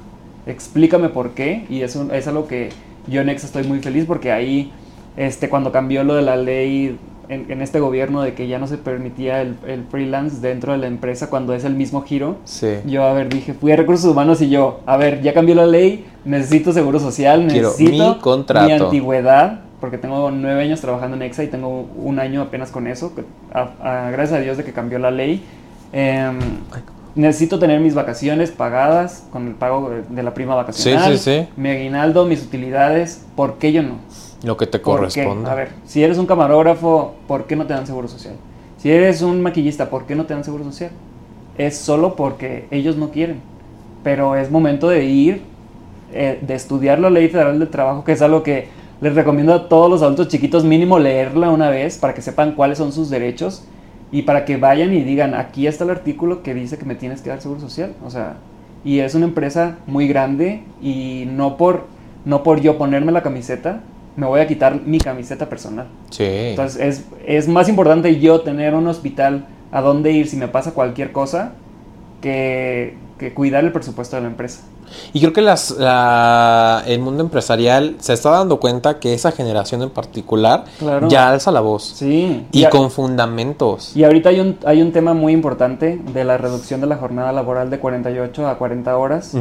[0.47, 2.69] explícame por qué, y eso es algo que
[3.07, 4.71] yo en Exa estoy muy feliz porque ahí,
[5.17, 6.97] este, cuando cambió lo de la ley
[7.29, 9.55] en, este gobierno de que ya no se permitía el,
[9.89, 12.37] freelance dentro de la empresa cuando es el mismo giro.
[12.85, 15.67] Yo, a ver, dije, fui a recursos humanos y yo, a ver, ya cambió la
[15.67, 18.65] ley, necesito seguro social, necesito mi, contrato.
[18.65, 22.87] mi antigüedad, porque tengo nueve años trabajando en EXA y tengo un año apenas con
[22.87, 23.13] eso,
[23.53, 25.43] gracias a Dios de que cambió la ley.
[25.91, 26.39] Em,
[27.15, 31.47] necesito tener mis vacaciones pagadas con el pago de la prima vacacional, sí, sí, sí.
[31.57, 33.99] mi aguinaldo, mis utilidades, ¿por qué yo no?
[34.43, 35.49] Lo que te corresponde.
[35.49, 38.35] A ver, si eres un camarógrafo, ¿por qué no te dan seguro social?
[38.77, 40.91] Si eres un maquillista, ¿por qué no te dan seguro social?
[41.57, 43.41] Es solo porque ellos no quieren.
[44.03, 45.41] Pero es momento de ir,
[46.13, 48.67] eh, de estudiar la ley federal del trabajo, que es algo que
[49.01, 52.77] les recomiendo a todos los adultos chiquitos mínimo leerla una vez para que sepan cuáles
[52.77, 53.63] son sus derechos
[54.11, 57.21] y para que vayan y digan, aquí está el artículo que dice que me tienes
[57.21, 57.93] que dar seguro social.
[58.05, 58.37] O sea,
[58.83, 61.85] y es una empresa muy grande y no por,
[62.25, 63.81] no por yo ponerme la camiseta,
[64.19, 65.87] me voy a quitar mi camiseta personal.
[66.09, 66.25] Sí.
[66.25, 70.73] Entonces es, es más importante yo tener un hospital a dónde ir si me pasa
[70.73, 71.53] cualquier cosa
[72.21, 74.61] que, que cuidar el presupuesto de la empresa.
[75.13, 75.75] Y creo que las,
[76.87, 80.65] el mundo empresarial se está dando cuenta que esa generación en particular
[81.07, 81.83] ya alza la voz.
[81.83, 82.45] Sí.
[82.51, 83.95] Y, con fundamentos.
[83.95, 87.31] Y ahorita hay un, hay un tema muy importante de la reducción de la jornada
[87.31, 89.35] laboral de 48 a 40 horas.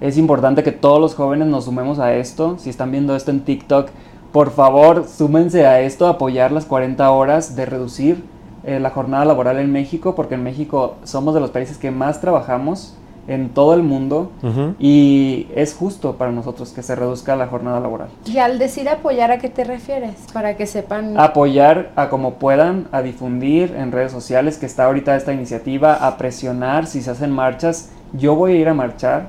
[0.00, 2.56] Es importante que todos los jóvenes nos sumemos a esto.
[2.58, 3.88] Si están viendo esto en TikTok,
[4.34, 8.24] por favor, súmense a esto, apoyar las 40 horas de reducir
[8.64, 12.20] eh, la jornada laboral en México, porque en México somos de los países que más
[12.20, 12.96] trabajamos
[13.28, 14.32] en todo el mundo
[14.80, 18.08] y es justo para nosotros que se reduzca la jornada laboral.
[18.26, 20.16] Y al decir apoyar, ¿a qué te refieres?
[20.32, 21.16] Para que sepan.
[21.16, 26.16] Apoyar a como puedan, a difundir en redes sociales que está ahorita esta iniciativa, a
[26.16, 27.92] presionar si se hacen marchas.
[28.12, 29.28] Yo voy a ir a marchar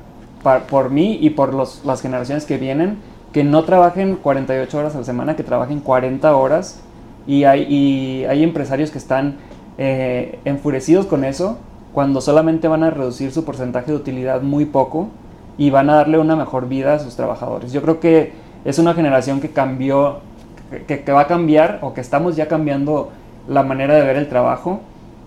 [0.68, 2.98] por mí y por los, las generaciones que vienen
[3.36, 6.80] que no trabajen 48 horas a la semana, que trabajen 40 horas.
[7.28, 9.36] Y hay, empresarios que están
[9.78, 11.58] eh, enfurecidos con eso,
[11.92, 15.10] cuando solamente van a reducir su porcentaje de utilidad muy poco
[15.58, 17.74] y van a darle una mejor vida a sus trabajadores.
[17.74, 18.32] Yo creo que
[18.64, 20.20] es una generación que cambió,
[20.88, 23.10] que, va a cambiar o que estamos ya cambiando
[23.50, 24.80] la manera de ver el trabajo,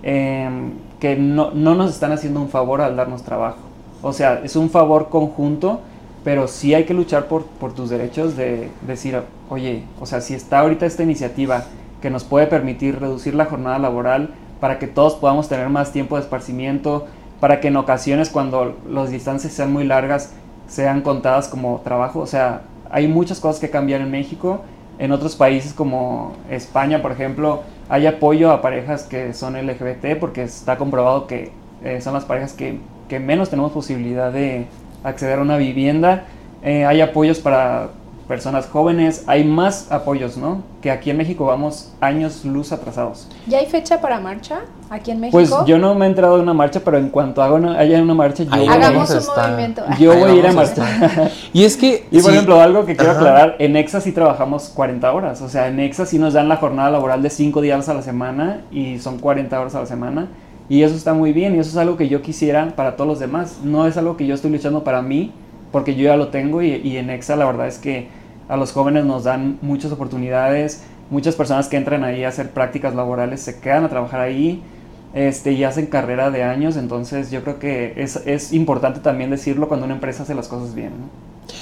[0.03, 3.59] em, que no nos están haciendo un favor al darnos trabajo.
[4.01, 5.83] O sea, es un favor conjunto
[6.29, 9.19] pero sí hay que luchar por, por tus derechos de decir,
[9.49, 11.65] oye, o sea, si está ahorita esta iniciativa
[12.03, 16.17] que nos puede permitir reducir la jornada laboral, para que todos podamos tener más tiempo
[16.17, 17.07] de esparcimiento,
[17.41, 20.35] para que en ocasiones cuando las distancias sean muy largas
[20.67, 22.21] sean contadas como trabajo.
[22.21, 22.61] O sea,
[22.91, 24.61] hay muchas cosas que cambiar en México.
[24.99, 30.43] En otros países como España, por ejemplo, hay apoyo a parejas que son LGBT porque
[30.43, 31.53] está comprobado que
[31.83, 34.67] eh, son las parejas que, que, menos tenemos posibilidad de
[35.09, 36.25] acceder a una vivienda.
[36.63, 37.91] Eh, hay apoyos para
[38.29, 40.63] personas jóvenes, hay más apoyos, ¿no?
[40.83, 43.27] Que aquí en México vamos años luz atrasados.
[43.47, 45.33] ¿Ya hay fecha para marcha aquí en México?
[45.33, 48.01] Pues yo no me he entrado en una marcha, pero en cuanto haga una, haya
[48.01, 49.83] una marcha, yo voy, Hagamos un movimiento.
[49.99, 51.31] Yo voy a ir a marchar.
[51.55, 52.07] y es que...
[52.11, 55.69] Y por ejemplo, algo que quiero aclarar, en EXA sí trabajamos 40 horas, o sea,
[55.69, 58.99] en EXA sí nos dan la jornada laboral de 5 días a la semana y
[58.99, 60.29] son 40 horas a la semana.
[60.69, 63.19] Y eso está muy bien y eso es algo que yo quisiera para todos los
[63.19, 63.61] demás.
[63.65, 65.33] No es algo que yo estoy luchando para mí,
[65.73, 68.09] porque yo ya lo tengo y, y en EXA la verdad es que
[68.49, 72.95] a los jóvenes nos dan muchas oportunidades, muchas personas que entran ahí a hacer prácticas
[72.95, 74.63] laborales se quedan a trabajar ahí
[75.15, 79.69] este, y hacen carrera de años, entonces yo creo que es, es importante también decirlo
[79.69, 80.93] cuando una empresa hace las cosas bien.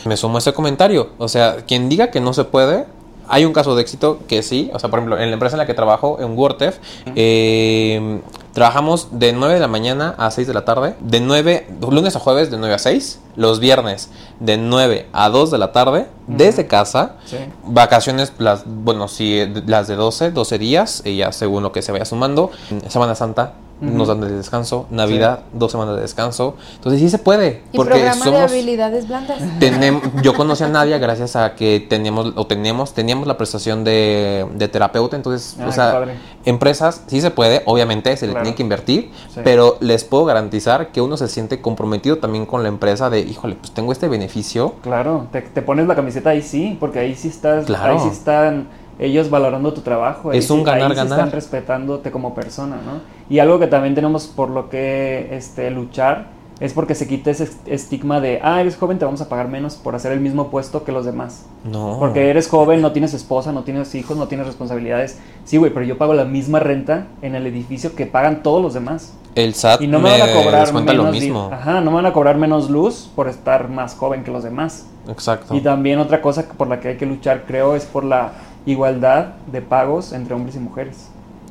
[0.04, 2.86] Me sumo a ese comentario, o sea, quien diga que no se puede,
[3.28, 5.58] hay un caso de éxito que sí, o sea, por ejemplo, en la empresa en
[5.58, 6.78] la que trabajo, en WordTef,
[7.14, 8.20] eh,
[8.56, 12.20] trabajamos de 9 de la mañana a 6 de la tarde, de 9, lunes a
[12.20, 14.08] jueves de 9 a 6, los viernes
[14.40, 17.16] de 9 a 2 de la tarde, desde casa,
[17.64, 21.92] vacaciones, las, bueno, sí, las de 12, 12 días, y ya según lo que se
[21.92, 22.50] vaya sumando,
[22.88, 26.56] Semana Santa, nos dan de descanso, Navidad, dos semanas de descanso.
[26.76, 27.62] Entonces sí se puede.
[27.72, 29.38] ¿Y porque programa somos, de habilidades blandas?
[29.60, 34.46] Tenemos, yo conocí a Nadia gracias a que teníamos, o teníamos, teníamos la prestación de,
[34.54, 35.16] de terapeuta.
[35.16, 36.04] Entonces, o sea,
[36.44, 39.10] empresas sí se puede, obviamente se le tiene que invertir,
[39.44, 43.56] pero les puedo garantizar que uno se siente comprometido también con la empresa de, híjole,
[43.56, 44.74] pues tengo este beneficio.
[44.82, 48.68] Claro, te, te pones la camiseta ahí sí, porque ahí sí estás, ahí sí están
[48.98, 50.32] ellos valorando tu trabajo.
[50.32, 51.18] Es un ganar, ahí ganar.
[51.18, 53.15] están respetándote como persona, ¿no?
[53.28, 57.50] Y algo que también tenemos por lo que este, luchar es porque se quite ese
[57.66, 60.84] estigma de, ah, eres joven, te vamos a pagar menos por hacer el mismo puesto
[60.84, 61.44] que los demás.
[61.64, 61.96] No.
[61.98, 65.18] Porque eres joven, no tienes esposa, no tienes hijos, no tienes responsabilidades.
[65.44, 68.72] Sí, güey, pero yo pago la misma renta en el edificio que pagan todos los
[68.72, 69.12] demás.
[69.34, 71.50] El SAT y no me, van a cobrar menos lo mismo.
[71.52, 74.86] Ajá, no me van a cobrar menos luz por estar más joven que los demás.
[75.08, 75.54] Exacto.
[75.54, 78.32] Y también otra cosa por la que hay que luchar, creo, es por la
[78.64, 81.10] igualdad de pagos entre hombres y mujeres.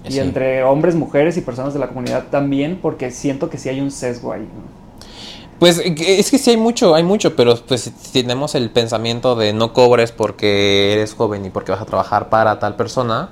[0.10, 3.82] Y entre hombres, mujeres y personas de la comunidad también, porque siento que sí hay
[3.82, 4.48] un sesgo ahí.
[5.60, 9.72] Pues es que sí hay mucho, hay mucho, pero pues tenemos el pensamiento de no
[9.72, 13.30] cobres porque eres joven y porque vas a trabajar para tal persona,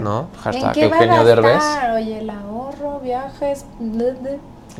[0.00, 0.28] ¿no?
[0.42, 1.62] Hashtag ¿En Eugenio Derbez.
[1.94, 3.64] Oye, el ahorro, viajes...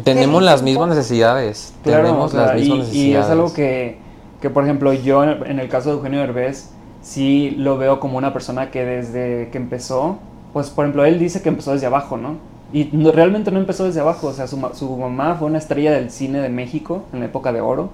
[0.05, 1.75] Tenemos las mismas necesidades.
[1.85, 2.95] tenemos las mismas y, necesidades.
[2.95, 3.99] Y es algo que,
[4.41, 6.71] que, por ejemplo, yo en el caso de Eugenio Derbez,
[7.03, 10.19] sí lo veo como una persona que desde que empezó,
[10.53, 12.37] pues por ejemplo, él dice que empezó desde abajo, ¿no?
[12.73, 16.11] Y realmente no empezó desde abajo, o sea, su, su, mamá fue una estrella del
[16.11, 17.91] cine de México en la época de oro.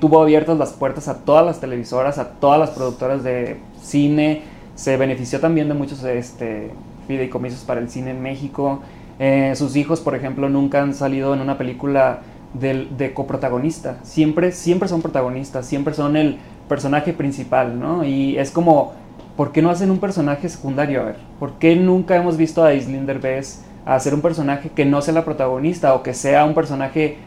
[0.00, 4.42] Tuvo abiertas las puertas a todas las televisoras, a todas las productoras de cine.
[4.74, 6.70] Se benefició también de muchos este,
[7.06, 8.80] fideicomisos para el cine en México.
[9.18, 12.20] Eh, sus hijos, por ejemplo, nunca han salido en una película
[12.54, 13.98] de, de coprotagonista.
[14.02, 18.04] Siempre, siempre son protagonistas, siempre son el personaje principal, ¿no?
[18.04, 18.94] Y es como,
[19.36, 21.00] ¿por qué no hacen un personaje secundario?
[21.00, 25.02] A ver, ¿por qué nunca hemos visto a Islinder Bess hacer un personaje que no
[25.02, 27.18] sea la protagonista o que sea un personaje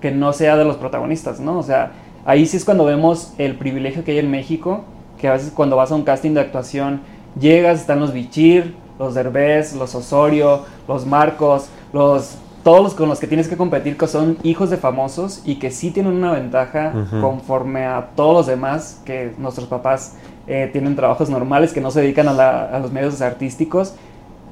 [0.00, 1.58] que no sea de los protagonistas, ¿no?
[1.58, 1.92] O sea,
[2.24, 4.84] ahí sí es cuando vemos el privilegio que hay en México,
[5.18, 7.00] que a veces cuando vas a un casting de actuación,
[7.38, 13.18] llegas, están los Bichir, los Derbez, los Osorio, los Marcos, los todos los con los
[13.18, 16.92] que tienes que competir que son hijos de famosos y que sí tienen una ventaja
[17.20, 20.14] conforme a todos los demás, que nuestros papás
[20.46, 23.94] eh, tienen trabajos normales, que no se dedican a, los medios artísticos.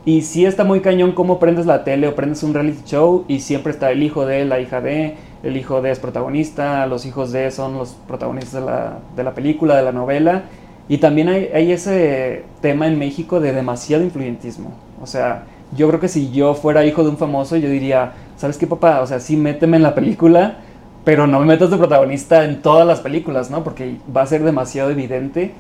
[0.05, 3.41] Y sí está muy cañón cómo prendes la tele o prendes un reality show y
[3.41, 7.33] siempre está el hijo de, la hija de, el hijo de es protagonista, los hijos
[7.33, 10.45] de son los protagonistas de la, de la película, de la novela.
[10.89, 14.73] Y también hay, hay ese tema en México de demasiado influyentismo.
[15.03, 15.45] O sea,
[15.77, 19.01] yo creo que si yo fuera hijo de un famoso, yo diría, ¿sabes qué, papá?
[19.03, 20.57] O sea, sí, méteme en la película,
[21.05, 23.63] pero no me metas de protagonista en todas las películas, ¿no?
[23.63, 25.53] Porque va a ser demasiado evidente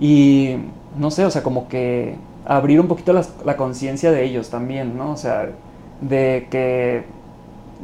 [0.00, 0.56] y,
[0.98, 5.12] no sé, o sea, como que abrir un poquito la, conciencia de ellos también, ¿no?
[5.12, 5.50] O sea,
[6.00, 7.04] de que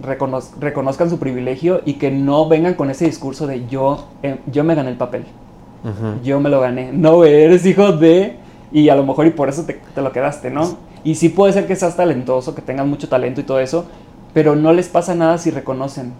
[0.02, 4.74] reconozcan su privilegio y que no vengan con ese discurso de yo, eh, yo me
[4.74, 5.24] gané el papel,
[6.22, 6.92] yo me lo gané.
[6.92, 8.36] No, eres hijo de...
[8.72, 10.78] Y a lo mejor y por eso te, te lo quedaste, ¿no?
[11.04, 13.84] Y sí puede ser que seas talentoso, que tengas mucho talento y todo eso,
[14.32, 16.12] pero no les pasa nada si reconocen.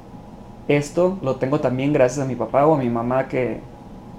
[0.69, 3.61] Esto lo tengo también gracias a mi papá o a mi mamá que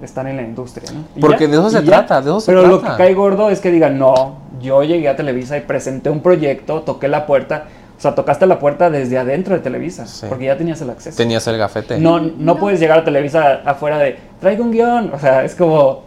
[0.02, 1.04] están en la industria, ¿no?
[1.20, 3.72] Porque de eso se trata, de eso se pero lo que cae gordo es que
[3.72, 7.66] digan, no, yo llegué a Televisa y presenté un proyecto, toqué la puerta.
[7.98, 11.16] O sea, tocaste la puerta desde adentro de Televisa, porque ya tenías el acceso.
[11.16, 11.98] Tenías el gafete.
[11.98, 15.12] No, no, puedes llegar a Televisa afuera de, traigo un guion.
[15.14, 16.04] O sea, es como,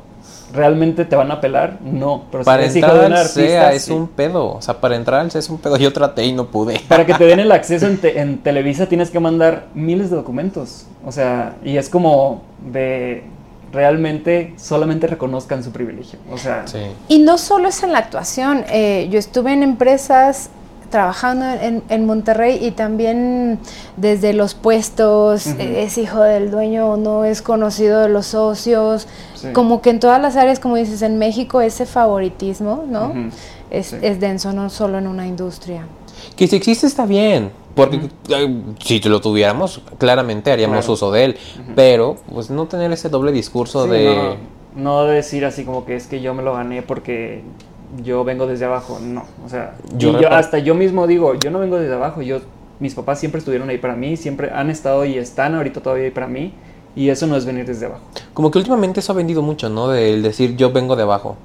[0.52, 1.78] ¿realmente te van a pelar?
[1.82, 2.24] No.
[2.30, 4.56] Pero para si entrar al SEA es un pedo.
[4.56, 5.78] O sea, para entrar al SEA es un pedo.
[5.78, 6.78] Yo traté y no pude.
[6.88, 10.86] Para que te den el acceso en, en Televisa tienes que mandar miles de documentos.
[11.06, 13.24] O sea, y es como de
[13.72, 16.18] realmente solamente reconozcan su privilegio.
[16.30, 16.64] O sea,
[17.08, 18.64] y no solo es en la actuación.
[18.70, 20.50] Eh, yo estuve en empresas
[20.90, 23.58] trabajando en, Monterrey y también
[23.98, 29.06] desde los puestos, es hijo del dueño o no, es conocido de los socios,
[29.52, 33.12] como que en todas las áreas, como dices, en México ese favoritismo, ¿no?
[33.70, 35.84] es, es denso, no solo en una industria.
[36.36, 38.00] Que si existe está bien, porque
[38.30, 41.36] eh, si lo tuviéramos, claramente haríamos uso de él.
[41.76, 44.36] Pero, pues no tener ese doble discurso de.
[44.74, 47.42] No, decir así como que es que yo me lo gané porque
[48.02, 48.98] yo vengo desde abajo.
[49.00, 49.24] No.
[49.46, 52.20] O sea, yo, hasta yo mismo digo, yo no vengo desde abajo.
[52.20, 52.40] Yo,
[52.80, 56.10] mis papás siempre estuvieron ahí para mí, siempre han estado y están ahorita todavía ahí
[56.10, 56.52] para mí.
[56.96, 58.02] Y eso no es venir desde abajo.
[58.34, 59.86] Como que últimamente eso ha vendido mucho, ¿no?
[59.86, 61.36] De decir yo vengo de abajo.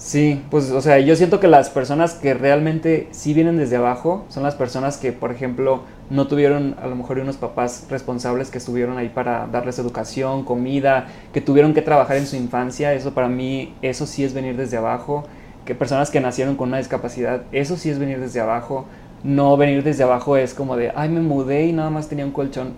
[0.00, 4.24] Sí, pues o sea, yo siento que las personas que realmente sí vienen desde abajo
[4.30, 8.56] son las personas que, por ejemplo, no tuvieron a lo mejor unos papás responsables que
[8.56, 13.28] estuvieron ahí para darles educación, comida, que tuvieron que trabajar en su infancia, eso para
[13.28, 15.24] mí, eso sí es venir desde abajo,
[15.66, 18.86] que personas que nacieron con una discapacidad, eso sí es venir desde abajo,
[19.22, 22.32] no venir desde abajo es como de, ay, me mudé y nada más tenía un
[22.32, 22.72] colchón,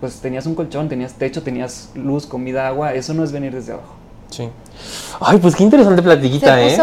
[0.00, 3.74] pues tenías un colchón, tenías techo, tenías luz, comida, agua, eso no es venir desde
[3.74, 4.03] abajo.
[4.34, 4.48] Sí.
[5.20, 6.76] Ay, pues qué interesante platiquita, ¿eh?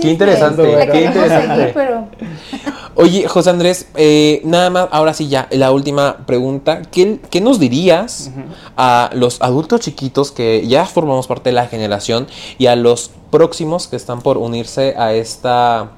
[0.00, 1.74] Qué interesante, qué interesante.
[2.96, 6.82] Oye, José Andrés, eh, nada más, ahora sí ya, la última pregunta.
[6.90, 8.32] ¿Qué, nos dirías
[8.76, 12.26] a los adultos chiquitos que ya formamos parte de la generación
[12.58, 15.90] y a los próximos que están por unirse a esta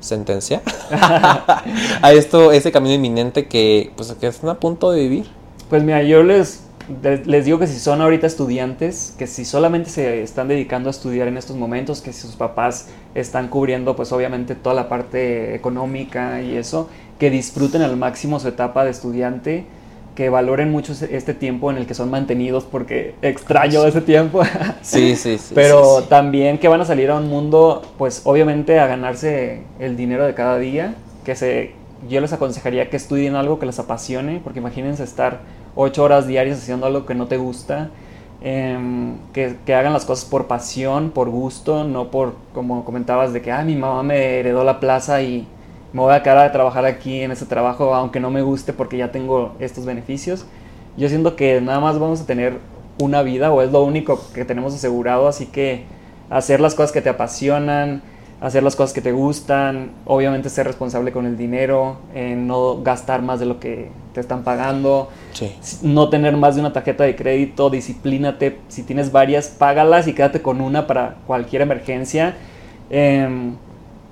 [0.00, 0.60] sentencia?
[0.90, 5.30] a esto, ese camino inminente que, pues, que están a punto de vivir.
[5.70, 6.64] Pues mira, yo les
[7.24, 11.28] les digo que si son ahorita estudiantes, que si solamente se están dedicando a estudiar
[11.28, 16.42] en estos momentos, que si sus papás están cubriendo pues obviamente toda la parte económica
[16.42, 16.88] y eso,
[17.18, 19.64] que disfruten al máximo su etapa de estudiante,
[20.14, 24.42] que valoren mucho este tiempo en el que son mantenidos porque extraño ese tiempo.
[24.82, 25.52] Sí, sí, sí.
[25.54, 30.26] Pero también que van a salir a un mundo pues obviamente a ganarse el dinero
[30.26, 31.72] de cada día, que se
[32.08, 35.40] yo les aconsejaría que estudien algo que les apasione, porque imagínense estar
[35.80, 37.90] ocho horas diarias haciendo algo que no te gusta,
[38.42, 43.52] em, que, hagan las cosas por pasión, por gusto, no por, como comentabas, de que,
[43.52, 45.46] ah, mi mamá me heredó la plaza y
[45.92, 48.96] me voy a quedar a trabajar aquí en ese trabajo, aunque no me guste porque
[48.96, 50.46] ya tengo estos beneficios.
[50.96, 52.58] Yo siento que nada más vamos a tener
[53.00, 55.84] una vida o es lo único que tenemos asegurado, así que
[56.28, 58.02] hacer las cosas que te apasionan,
[58.40, 63.20] hacer las cosas que te gustan, obviamente ser responsable con el dinero, eh, no gastar
[63.20, 65.10] más de lo que te están pagando,
[65.82, 70.40] no tener más de una tarjeta de crédito, disciplínate, si tienes varias, págalas y quédate
[70.40, 72.34] con una para cualquier emergencia,
[72.88, 73.28] eh,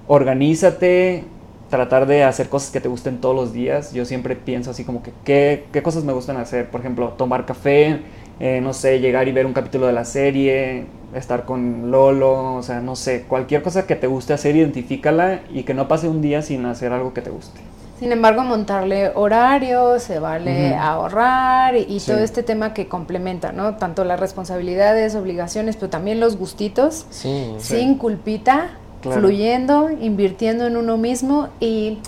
[0.07, 1.25] organízate,
[1.71, 5.03] tratar de hacer cosas que te gusten todos los días, yo siempre pienso así como
[5.03, 8.01] que qué, qué cosas me gustan hacer, por ejemplo, tomar café,
[8.41, 12.63] eh, no sé, llegar y ver un capítulo de la serie, estar con Lolo, o
[12.63, 16.21] sea, no sé, cualquier cosa que te guste hacer, identifícala y que no pase un
[16.21, 17.61] día sin hacer algo que te guste.
[17.99, 23.75] Sin embargo, montarle horarios, se vale ahorrar y, todo este tema que complementa, ¿no?
[23.75, 28.71] Tanto las responsabilidades, obligaciones, pero también los gustitos, sin culpita,
[29.03, 31.99] fluyendo, invirtiendo en uno mismo y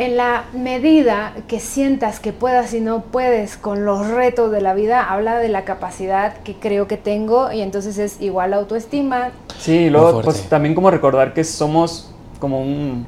[0.00, 4.72] en la medida que sientas que puedas y no puedes con los retos de la
[4.72, 9.28] vida, habla de la capacidad que creo que tengo y entonces es igual autoestima.
[9.58, 13.06] Sí, y luego pues también como recordar que somos como un,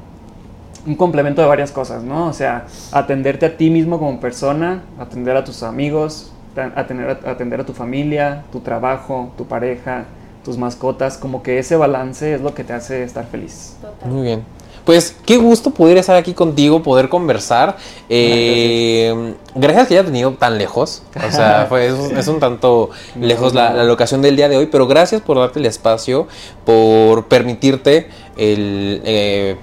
[0.85, 2.27] un complemento de varias cosas, ¿no?
[2.27, 6.31] O sea, atenderte a ti mismo como persona, atender a tus amigos,
[6.75, 10.05] atender, atender a tu familia, tu trabajo, tu pareja,
[10.45, 13.77] tus mascotas, como que ese balance es lo que te hace estar feliz.
[14.05, 14.43] Muy bien.
[14.85, 17.77] Pues qué gusto poder estar aquí contigo, poder conversar.
[18.09, 21.03] Eh, gracias que haya tenido tan lejos.
[21.15, 25.21] O sea, fue, es, un tanto lejos la, locación del día de hoy, pero gracias
[25.21, 26.27] por darte el espacio,
[26.65, 29.01] por permitirte el...
[29.05, 29.57] Eh,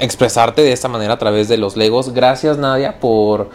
[0.00, 2.12] expresarte de esta manera a través de los Legos.
[2.12, 3.48] Gracias Nadia por,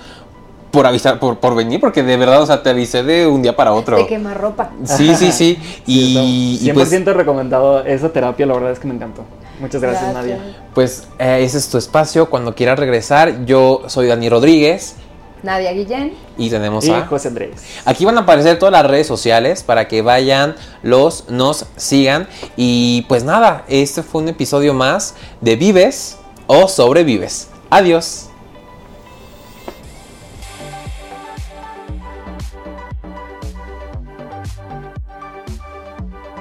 [0.71, 3.55] por avisar, por, por venir, porque de verdad, o sea, te avisé de un día
[3.55, 3.97] para otro.
[3.97, 4.71] De quemar ropa.
[4.85, 5.57] Sí, sí, sí.
[5.85, 9.23] Y, 100% pues, recomendado esa terapia, la verdad es que me encantó.
[9.59, 10.39] Muchas gracias, Nadia.
[10.73, 12.29] Pues eh, ese es tu espacio.
[12.29, 14.95] Cuando quieras regresar, yo soy Dani Rodríguez.
[15.43, 16.13] Nadia Guillén.
[16.37, 17.61] Y tenemos Y a José Andrés.
[17.85, 22.27] Aquí van a aparecer todas las redes sociales para que vayan, los, nos sigan.
[22.55, 27.49] Y pues nada, este fue un episodio más de Vives o Sobrevives.
[27.69, 28.28] Adiós.